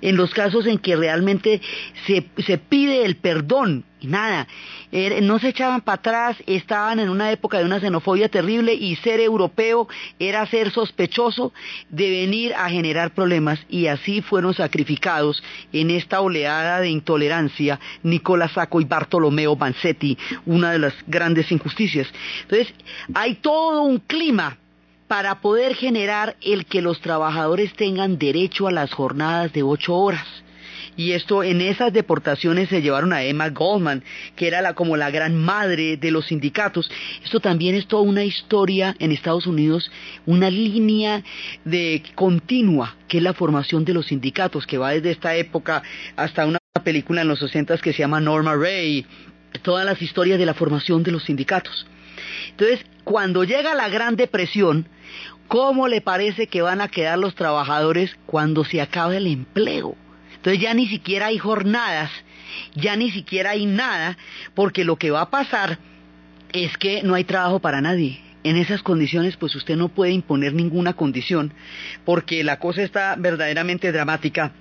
[0.00, 1.60] En los casos en que realmente
[2.06, 4.46] se, pide el perdón nada,
[4.92, 8.96] er, no se echaban para atrás, estaban en una época de una xenofobia terrible y
[8.96, 9.88] ser europeo
[10.18, 11.52] era ser sospechoso
[11.88, 15.42] de venir a generar problemas y así fueron sacrificados
[15.72, 22.08] en esta oleada de intolerancia Nicolás Sacco y Bartolomeo Vanzetti, una de las grandes injusticias.
[22.42, 22.72] Entonces,
[23.14, 24.58] hay todo un clima
[25.08, 30.26] para poder generar el que los trabajadores tengan derecho a las jornadas de ocho horas
[30.96, 34.02] y esto en esas deportaciones se llevaron a Emma Goldman,
[34.34, 36.90] que era la, como la gran madre de los sindicatos.
[37.22, 39.90] Esto también es toda una historia en Estados Unidos,
[40.24, 41.22] una línea
[41.64, 45.82] de continua, que es la formación de los sindicatos, que va desde esta época
[46.16, 49.06] hasta una película en los 60 que se llama Norma Ray,
[49.62, 51.86] todas las historias de la formación de los sindicatos.
[52.50, 54.88] Entonces, cuando llega la Gran Depresión,
[55.48, 59.96] ¿cómo le parece que van a quedar los trabajadores cuando se acabe el empleo?
[60.46, 62.08] Entonces ya ni siquiera hay jornadas,
[62.76, 64.16] ya ni siquiera hay nada,
[64.54, 65.80] porque lo que va a pasar
[66.52, 68.20] es que no hay trabajo para nadie.
[68.44, 71.52] En esas condiciones, pues usted no puede imponer ninguna condición,
[72.04, 74.52] porque la cosa está verdaderamente dramática.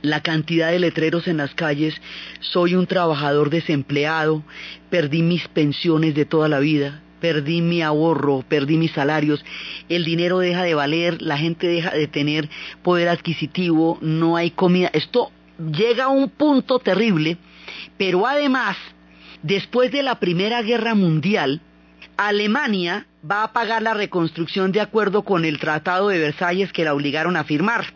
[0.00, 1.94] La cantidad de letreros en las calles,
[2.40, 4.42] soy un trabajador desempleado,
[4.88, 9.44] perdí mis pensiones de toda la vida, perdí mi ahorro, perdí mis salarios,
[9.88, 12.48] el dinero deja de valer, la gente deja de tener
[12.82, 14.90] poder adquisitivo, no hay comida.
[14.92, 17.36] Esto llega a un punto terrible,
[17.96, 18.76] pero además,
[19.42, 21.60] después de la Primera Guerra Mundial,
[22.16, 26.94] Alemania va a pagar la reconstrucción de acuerdo con el Tratado de Versalles que la
[26.94, 27.92] obligaron a firmar.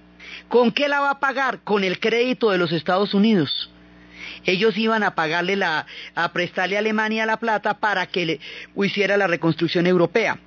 [0.49, 1.61] ¿Con qué la va a pagar?
[1.65, 3.72] Con el crédito de los Estados Unidos
[4.45, 8.41] ellos iban a pagarle la, a prestarle a Alemania la plata para que
[8.77, 10.39] hiciera la reconstrucción europea.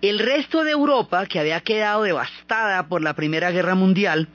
[0.00, 4.28] El resto de Europa, que había quedado devastada por la Primera Guerra Mundial,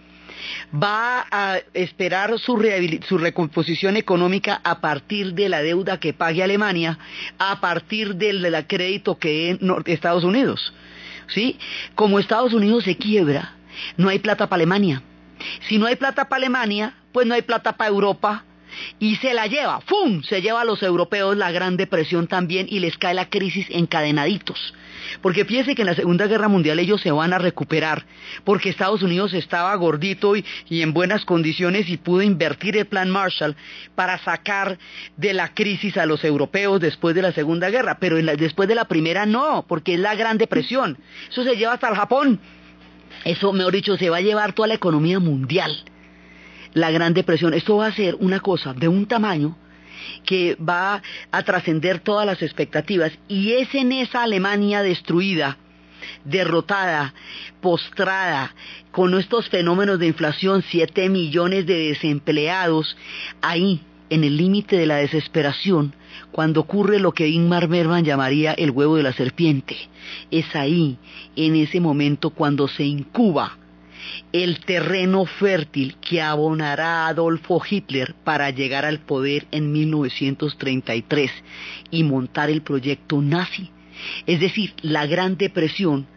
[0.74, 2.62] va a esperar su,
[3.08, 6.98] su, recomposición económica a partir de la deuda que pague Alemania,
[7.38, 10.74] a partir del, crédito que dé Estados Unidos.
[11.28, 11.58] ¿Sí?
[11.96, 13.56] Como Estados Unidos se quiebra,
[13.98, 15.02] no hay plata para Alemania.
[15.68, 18.44] Si no hay plata para Alemania, pues no hay plata para Europa,
[19.00, 20.24] y se la lleva, ¡fum!
[20.24, 24.74] Se lleva a los europeos la Gran Depresión también y les cae la crisis encadenaditos.
[25.22, 28.06] Porque fíjese que en la Segunda Guerra Mundial ellos se van a recuperar,
[28.44, 33.56] porque Estados Unidos estaba gordito y, en buenas condiciones y pudo invertir el plan Marshall
[33.96, 34.78] para sacar
[35.18, 38.86] de la crisis a los europeos después de la Segunda Guerra, pero después de la
[38.86, 40.98] Primera no, porque es la Gran Depresión.
[41.30, 42.40] Eso se lleva hasta el Japón.
[43.26, 45.84] Eso, mejor dicho, se va a llevar toda la economía mundial.
[46.74, 47.54] La Gran Depresión.
[47.54, 49.58] Esto va a ser una cosa de un tamaño
[50.26, 51.02] que va
[51.32, 55.58] a trascender todas las expectativas y es en esa Alemania destruida,
[56.26, 57.14] derrotada,
[57.62, 58.54] postrada,
[58.92, 62.98] con estos fenómenos de inflación, siete millones de desempleados,
[63.42, 65.96] ahí, en el límite de la desesperación,
[66.32, 69.76] cuando ocurre lo que Ingmar Bergman llamaría el huevo de la serpiente.
[70.30, 70.98] Es ahí,
[71.36, 73.58] en ese momento, cuando se incuba
[74.32, 81.32] el terreno fértil que abonará a Adolfo Hitler para llegar al poder en 1933
[81.92, 83.70] y montar el proyecto nazi.
[84.26, 86.08] Es decir, la Gran Depresión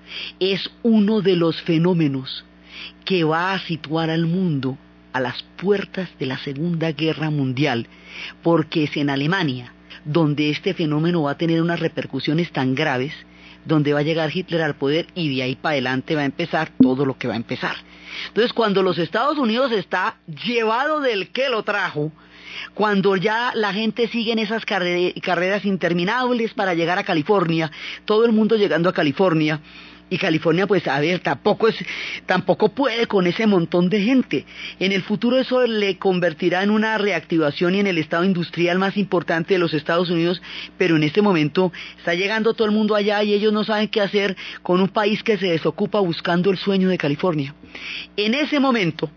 [0.41, 2.45] es uno de los fenómenos
[3.05, 4.79] que va a situar al mundo
[5.13, 7.87] a las puertas de la Segunda Guerra Mundial,
[8.43, 9.73] porque es en Alemania
[10.07, 13.13] donde este fenómeno va a tener unas repercusiones tan graves
[13.67, 16.71] donde va a llegar Hitler al poder y de ahí para adelante va a empezar
[16.81, 17.77] todo lo que va a empezar.
[18.29, 22.13] Entonces, cuando los Estados Unidos está llevado del que lo trajo,
[22.75, 27.71] cuando ya la gente sigue en esas carreras interminables para llegar a California,
[28.05, 29.61] todo el mundo llegando a California,
[30.09, 31.77] y California, pues a ver, tampoco es,
[32.27, 34.45] tampoco puede con ese montón de gente.
[34.79, 38.97] En el futuro eso le convertirá en una reactivación y en el estado industrial más
[38.97, 40.41] importante de los Estados Unidos,
[40.79, 44.01] pero en este momento está llegando todo el mundo allá y ellos no saben qué
[44.01, 47.55] hacer con un país que se desocupa buscando el sueño de California.
[48.17, 49.11] En ese momento,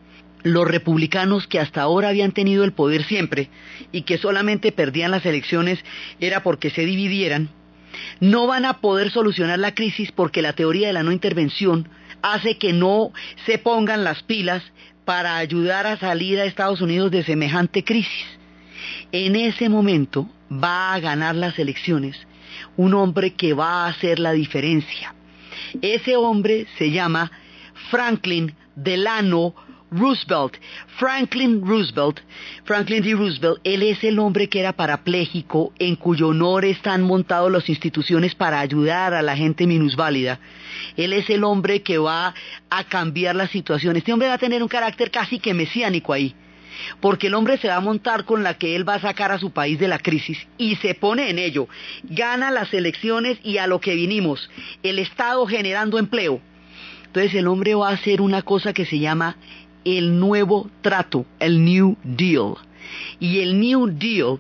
[0.44, 3.50] los republicanos que hasta ahora habían tenido el poder siempre
[3.92, 5.84] y que solamente perdían las elecciones
[6.20, 7.50] era porque se dividieran,
[8.20, 11.89] no van a poder solucionar la crisis porque la teoría de la no intervención
[12.22, 13.12] hace que no
[13.45, 14.64] se pongan las pilas
[15.06, 18.26] para ayudar a salir a Estados Unidos de semejante crisis.
[19.12, 22.28] En ese momento va a ganar las elecciones
[22.78, 25.14] un hombre que va a hacer la diferencia.
[25.82, 27.32] Ese hombre se llama
[27.89, 29.54] Franklin Delano
[29.92, 30.58] Roosevelt,
[30.98, 32.20] Franklin Roosevelt,
[32.64, 33.14] Franklin D.
[33.14, 38.36] Roosevelt, él es el hombre que era parapléjico, en cuyo honor están montados las instituciones
[38.36, 40.40] para ayudar a la gente minusválida.
[40.96, 42.34] Él es el hombre que va
[42.70, 43.96] a cambiar la situación.
[43.96, 46.36] Este hombre va a tener un carácter casi que mesiánico ahí
[47.00, 49.40] porque el hombre se va a montar con la que él va a sacar a
[49.40, 51.68] su país de la crisis y se pone en ello,
[52.04, 54.50] gana las elecciones y a lo que vinimos,
[54.84, 56.42] el Estado generando empleo.
[57.06, 59.36] Entonces el hombre va a hacer una cosa que se llama
[59.86, 62.56] el nuevo trato, el New Deal.
[63.20, 64.40] Y el New Deal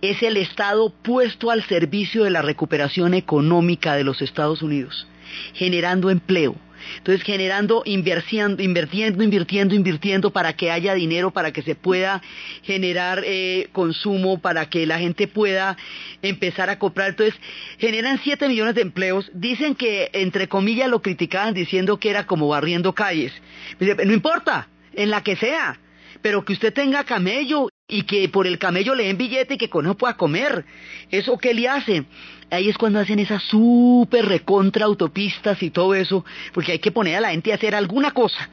[0.00, 5.06] es el Estado puesto al servicio de la recuperación económica de los Estados Unidos,
[5.54, 6.54] generando empleo.
[6.98, 12.22] Entonces, generando, invirtiendo, invirtiendo, invirtiendo, invirtiendo para que haya dinero, para que se pueda
[12.62, 15.76] generar eh, consumo, para que la gente pueda
[16.22, 17.10] empezar a comprar.
[17.10, 17.34] Entonces,
[17.78, 19.30] generan 7 millones de empleos.
[19.34, 23.32] Dicen que, entre comillas, lo criticaban diciendo que era como barriendo calles.
[23.80, 24.68] No importa,
[24.98, 25.78] en la que sea,
[26.22, 29.70] pero que usted tenga camello y que por el camello le den billete y que
[29.70, 30.64] con eso pueda comer.
[31.10, 32.04] ¿Eso qué le hace?
[32.50, 37.16] Ahí es cuando hacen esas súper recontra autopistas y todo eso, porque hay que poner
[37.16, 38.50] a la gente a hacer alguna cosa.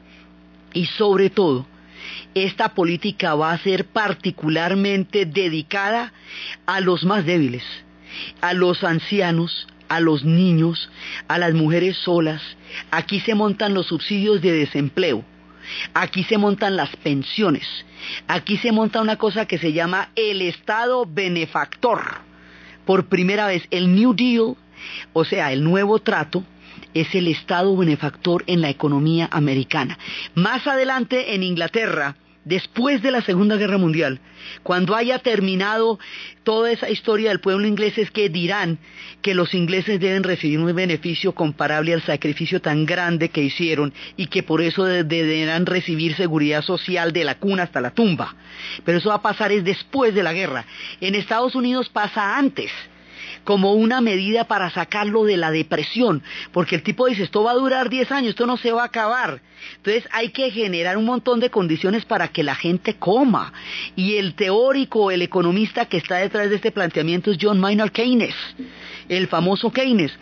[0.72, 1.66] Y sobre todo,
[2.34, 6.12] esta política va a ser particularmente dedicada
[6.64, 7.64] a los más débiles,
[8.40, 10.90] a los ancianos, a los niños,
[11.26, 12.40] a las mujeres solas.
[12.92, 15.24] Aquí se montan los subsidios de desempleo
[15.94, 17.66] Aquí se montan las pensiones.
[18.28, 22.00] Aquí se monta una cosa que se llama el Estado benefactor.
[22.84, 24.56] Por primera vez, el New Deal,
[25.12, 26.44] o sea, el nuevo trato,
[26.94, 29.98] es el Estado benefactor en la economía americana.
[30.34, 32.16] Más adelante en Inglaterra,
[32.46, 34.20] después de la Segunda Guerra Mundial,
[34.62, 35.98] cuando haya terminado
[36.44, 38.78] toda esa historia del pueblo inglés, es que dirán
[39.20, 44.28] que los ingleses deben recibir un beneficio comparable al sacrificio tan grande que hicieron y
[44.28, 48.36] que por eso deberán recibir seguridad social de la cuna hasta la tumba.
[48.84, 50.64] Pero eso va a pasar es después de la guerra.
[51.00, 52.70] En Estados Unidos pasa antes
[53.46, 56.22] como una medida para sacarlo de la depresión,
[56.52, 58.86] porque el tipo dice, esto va a durar 10 años, esto no se va a
[58.86, 59.40] acabar.
[59.76, 63.52] Entonces hay que generar un montón de condiciones para que la gente coma.
[63.94, 68.34] Y el teórico, el economista que está detrás de este planteamiento es John Maynard Keynes,
[69.08, 70.12] el famoso Keynes.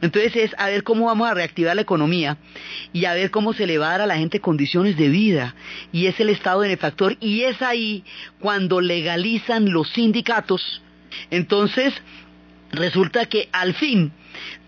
[0.00, 2.38] Entonces es a ver cómo vamos a reactivar la economía
[2.94, 5.54] y a ver cómo se le va a dar a la gente condiciones de vida.
[5.92, 7.18] Y es el Estado benefactor.
[7.20, 8.04] Y es ahí
[8.38, 10.80] cuando legalizan los sindicatos.
[11.30, 11.92] Entonces
[12.72, 14.12] resulta que al fin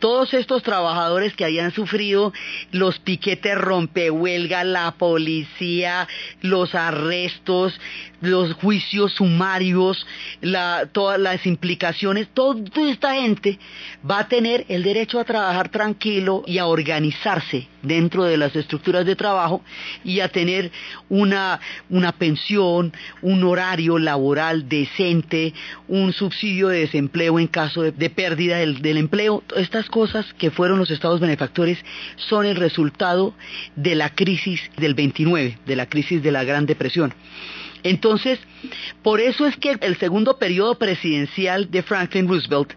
[0.03, 2.33] todos estos trabajadores que habían sufrido
[2.73, 6.09] los piquetes rompehuelga, la policía,
[6.41, 7.81] los arrestos,
[8.21, 10.05] los juicios sumarios,
[10.91, 13.61] todas las implicaciones, toda esta gente
[14.09, 19.05] va a tener el derecho a trabajar tranquilo y a organizarse dentro de las estructuras
[19.05, 19.63] de trabajo
[20.05, 20.71] y a tener
[21.09, 21.61] una,
[22.19, 25.53] pensión, un horario laboral decente,
[25.89, 29.43] un subsidio de desempleo en caso de, pérdida del, del empleo.
[29.57, 31.79] Estas cosas que fueron los estados benefactores
[32.17, 33.35] son el resultado
[33.77, 37.15] de la crisis del 29, de la crisis de la Gran Depresión.
[37.85, 38.39] Entonces,
[39.03, 42.73] por eso es que el segundo periodo presidencial de Franklin Roosevelt,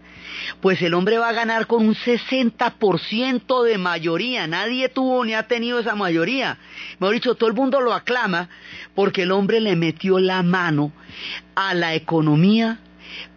[0.60, 4.46] pues el hombre va a ganar con un 60% de mayoría.
[4.46, 6.58] Nadie tuvo ni ha tenido esa mayoría.
[6.98, 8.50] Mejor dicho, todo el mundo lo aclama
[8.94, 10.92] porque el hombre le metió la mano
[11.54, 12.80] a la economía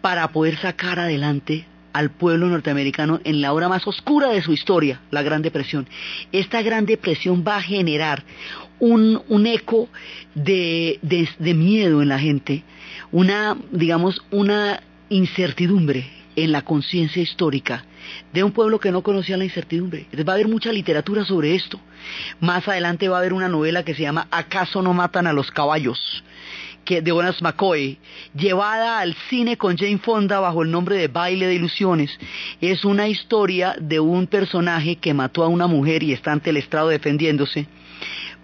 [0.02, 5.00] para poder sacar adelante al pueblo norteamericano en la hora más oscura de su historia,
[5.10, 5.88] la Gran Depresión.
[6.32, 8.24] Esta Gran Depresión va a generar
[8.78, 9.88] un, eco
[10.34, 12.64] de, de, miedo en la gente,
[13.12, 17.84] una, digamos, una incertidumbre en la conciencia histórica
[18.32, 20.06] de un pueblo que no conocía la incertidumbre.
[20.26, 21.80] va a haber mucha literatura sobre esto.
[22.40, 25.50] Más adelante va a haber una novela que se llama ¿Acaso no matan a los
[25.50, 26.24] caballos?
[26.90, 27.98] De Jonas McCoy,
[28.34, 32.10] llevada al cine con Jane Fonda bajo el nombre de Baile de Ilusiones,
[32.60, 36.56] es una historia de un personaje que mató a una mujer y está ante el
[36.56, 37.68] estrado defendiéndose,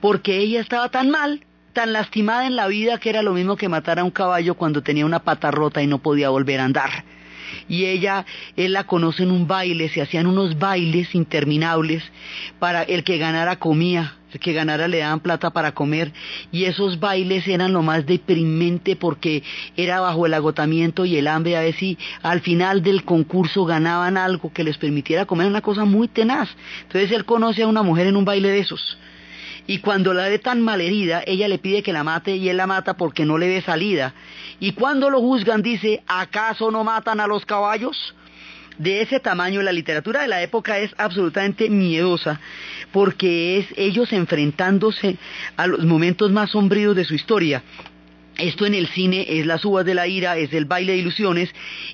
[0.01, 3.68] porque ella estaba tan mal, tan lastimada en la vida que era lo mismo que
[3.68, 7.15] matar a un caballo cuando tenía una pata rota y no podía volver a andar
[7.68, 8.24] y ella,
[8.57, 12.03] él la conoce en un baile, se hacían unos bailes interminables
[12.59, 16.12] para el que ganara comía, el que ganara le daban plata para comer
[16.53, 19.42] y esos bailes eran lo más deprimente porque
[19.76, 24.16] era bajo el agotamiento y el hambre a ver si al final del concurso ganaban
[24.16, 26.49] algo que les permitiera comer una cosa muy tenaz.
[26.82, 28.99] Entonces él conoce a una mujer en un baile de esos
[29.66, 32.66] y cuando la ve tan malherida, ella le pide que la mate y él la
[32.66, 34.14] mata porque no le ve salida.
[34.61, 38.14] Y cuando lo juzgan dice, ¿acaso no matan a los caballos?
[38.78, 42.40] De ese tamaño la literatura de la época es absolutamente miedosa
[42.92, 45.16] porque es ellos enfrentándose
[45.57, 47.62] a los momentos más sombríos de su historia.
[48.36, 51.50] Esto en el cine es las uvas de la ira, es el baile de ilusiones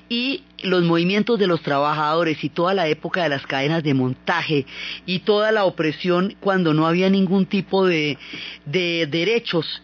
[0.09, 4.65] y los movimientos de los trabajadores y toda la época de las cadenas de montaje
[5.05, 8.17] y toda la opresión cuando no había ningún tipo de,
[8.65, 9.81] de derechos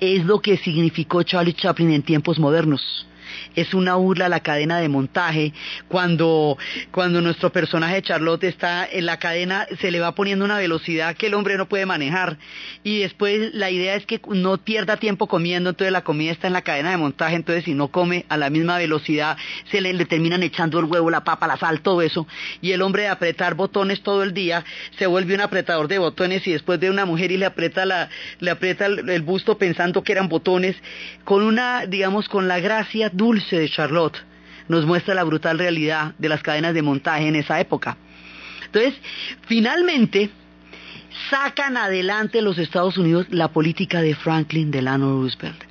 [0.00, 3.06] es lo que significó Charlie Chaplin en tiempos modernos
[3.60, 5.52] es una burla a la cadena de montaje.
[5.88, 6.56] Cuando,
[6.92, 11.26] cuando nuestro personaje Charlotte está en la cadena, se le va poniendo una velocidad que
[11.26, 12.38] el hombre no puede manejar.
[12.84, 16.52] Y después la idea es que no pierda tiempo comiendo, entonces la comida está en
[16.52, 19.36] la cadena de montaje, entonces si no come a la misma velocidad,
[19.70, 22.28] se le, terminan echando el huevo, la papa, la sal, todo eso.
[22.60, 24.64] Y el hombre de apretar botones todo el día
[24.98, 28.50] se vuelve un apretador de botones y después de una mujer y le aprieta, le
[28.50, 30.76] aprieta el busto pensando que eran botones,
[31.24, 34.18] con una, digamos, con la gracia dulce de Charlotte
[34.68, 37.96] nos muestra la brutal realidad de las cadenas de montaje en esa época.
[38.66, 38.94] Entonces,
[39.46, 40.30] finalmente,
[41.30, 45.64] sacan adelante los Estados Unidos la política de Franklin Delano Roosevelt.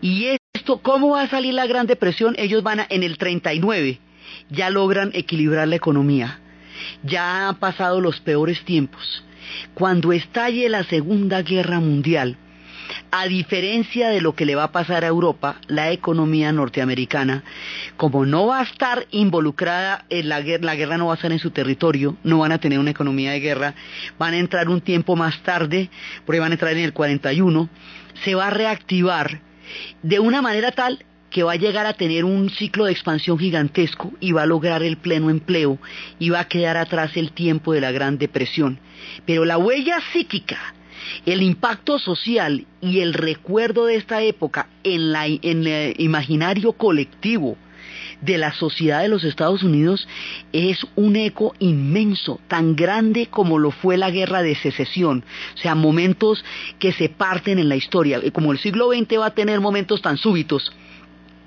[0.00, 2.34] Y esto, ¿cómo va a salir la Gran Depresión?
[2.38, 3.98] Ellos van a, en el 39,
[4.50, 6.38] ya logran equilibrar la economía.
[7.02, 9.24] Ya han pasado los peores tiempos.
[9.74, 12.36] Cuando estalle la Segunda Guerra Mundial,
[13.10, 17.44] a diferencia de lo que le va a pasar a Europa, la economía norteamericana,
[17.96, 21.32] como no va a estar involucrada en la guerra, la guerra no va a estar
[21.32, 23.74] en su territorio, no van a tener una economía de guerra,
[24.18, 25.90] van a entrar un tiempo más tarde,
[26.24, 27.68] porque van a entrar en el 41,
[28.24, 29.40] se va a reactivar
[30.02, 34.12] de una manera tal que va a llegar a tener un ciclo de expansión gigantesco
[34.20, 35.78] y va a lograr el pleno empleo
[36.18, 38.78] y va a quedar atrás el tiempo de la Gran Depresión.
[39.26, 40.74] Pero la huella psíquica
[41.26, 47.56] el impacto social y el recuerdo de esta época en, el imaginario colectivo
[48.20, 50.06] de la sociedad de los Estados Unidos
[50.52, 55.24] es un eco inmenso, tan grande como lo fue la guerra de secesión,
[55.54, 56.44] o sea, momentos
[56.78, 60.16] que se parten en la historia, como el siglo XX va a tener momentos tan
[60.16, 60.72] súbitos,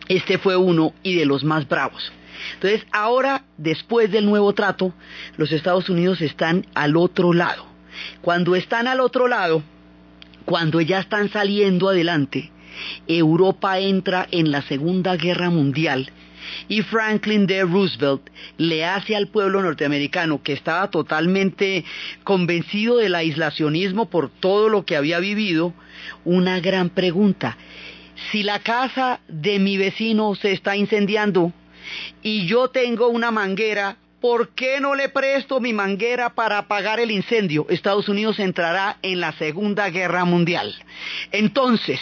[0.07, 2.11] Este fue uno y de los más bravos.
[2.53, 4.93] Entonces, ahora, después del nuevo trato,
[5.37, 7.74] los Estados Unidos están al otro lado.
[8.21, 9.63] Cuando están al otro lado,
[10.45, 12.51] cuando ya están saliendo adelante,
[13.07, 16.11] Europa entra en la Segunda Guerra Mundial
[16.67, 17.63] y Franklin D.
[17.63, 21.83] Roosevelt le hace al pueblo norteamericano que estaba totalmente
[22.23, 25.73] convencido del aislacionismo por todo lo que había vivido,
[26.23, 27.57] una gran pregunta.
[28.31, 31.51] Si la casa de mi vecino se está incendiando
[32.21, 37.11] y yo tengo una manguera, ¿por qué no le presto mi manguera para apagar el
[37.11, 37.65] incendio?
[37.69, 40.75] Estados Unidos entrará en la Segunda Guerra Mundial.
[41.31, 41.99] Entonces,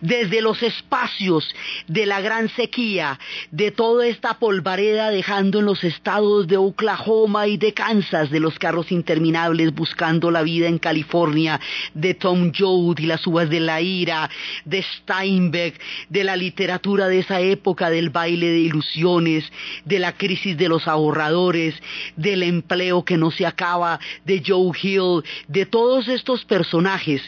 [0.00, 1.54] desde los espacios
[1.86, 3.18] de la gran sequía,
[3.50, 8.58] de toda esta polvareda dejando en los estados de Oklahoma y de Kansas, de los
[8.58, 11.60] carros interminables buscando la vida en California,
[11.94, 14.28] de Tom Joad y las uvas de la ira,
[14.64, 19.50] de Steinbeck, de la literatura de esa época, del baile de ilusiones,
[19.84, 21.74] de la crisis de los ahorradores,
[22.16, 27.22] del empleo que no se acaba, de Joe Hill, de todos estos personajes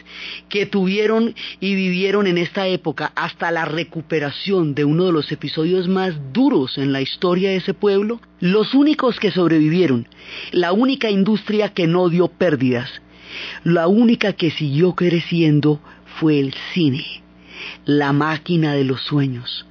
[0.49, 5.87] que tuvieron y vivieron en esta época hasta la recuperación de uno de los episodios
[5.87, 10.07] más duros en la historia de ese pueblo, los únicos que sobrevivieron,
[10.51, 12.89] la única industria que no dio pérdidas,
[13.63, 15.81] la única que siguió creciendo
[16.19, 17.05] fue el cine,
[17.85, 19.65] la máquina de los sueños,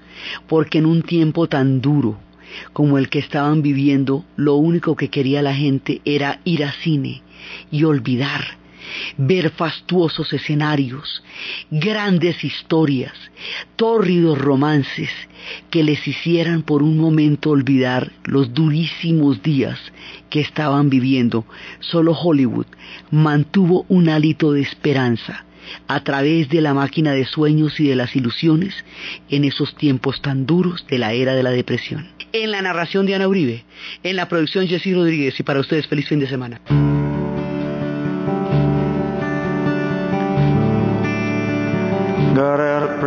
[0.49, 2.19] porque en un tiempo tan duro
[2.73, 7.23] como el que estaban viviendo, lo único que quería la gente era ir a cine
[7.71, 8.58] y olvidar
[9.17, 11.23] ver fastuosos escenarios,
[11.71, 13.13] grandes historias,
[13.77, 15.11] tórridos romances
[15.71, 19.79] que les hicieran por un momento olvidar los durísimos días
[20.31, 21.45] que estaban viviendo.
[21.81, 22.67] Solo Hollywood
[23.11, 25.45] mantuvo un hálito de esperanza
[25.87, 28.75] a través de la máquina de sueños y de las ilusiones
[29.29, 32.09] en esos tiempos tan duros de la era de la depresión.
[32.33, 33.65] En la narración de Ana Uribe,
[34.03, 36.61] en la producción Jessy Rodríguez y para ustedes feliz fin de semana.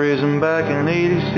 [0.02, 1.38] Prison back in 86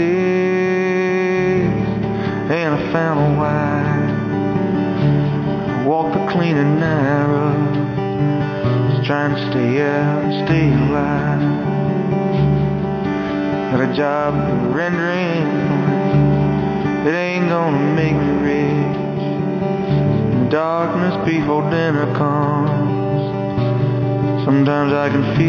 [2.50, 4.08] And I found a I
[5.86, 7.52] Walked the clean and narrow.
[8.90, 11.44] Just trying to stay out and stay alive.
[13.72, 14.34] Got a job
[14.74, 15.48] rendering.
[17.06, 19.24] It ain't gonna make me rich.
[20.32, 22.72] In the darkness before dinner comes.
[24.46, 25.44] Sometimes I can feel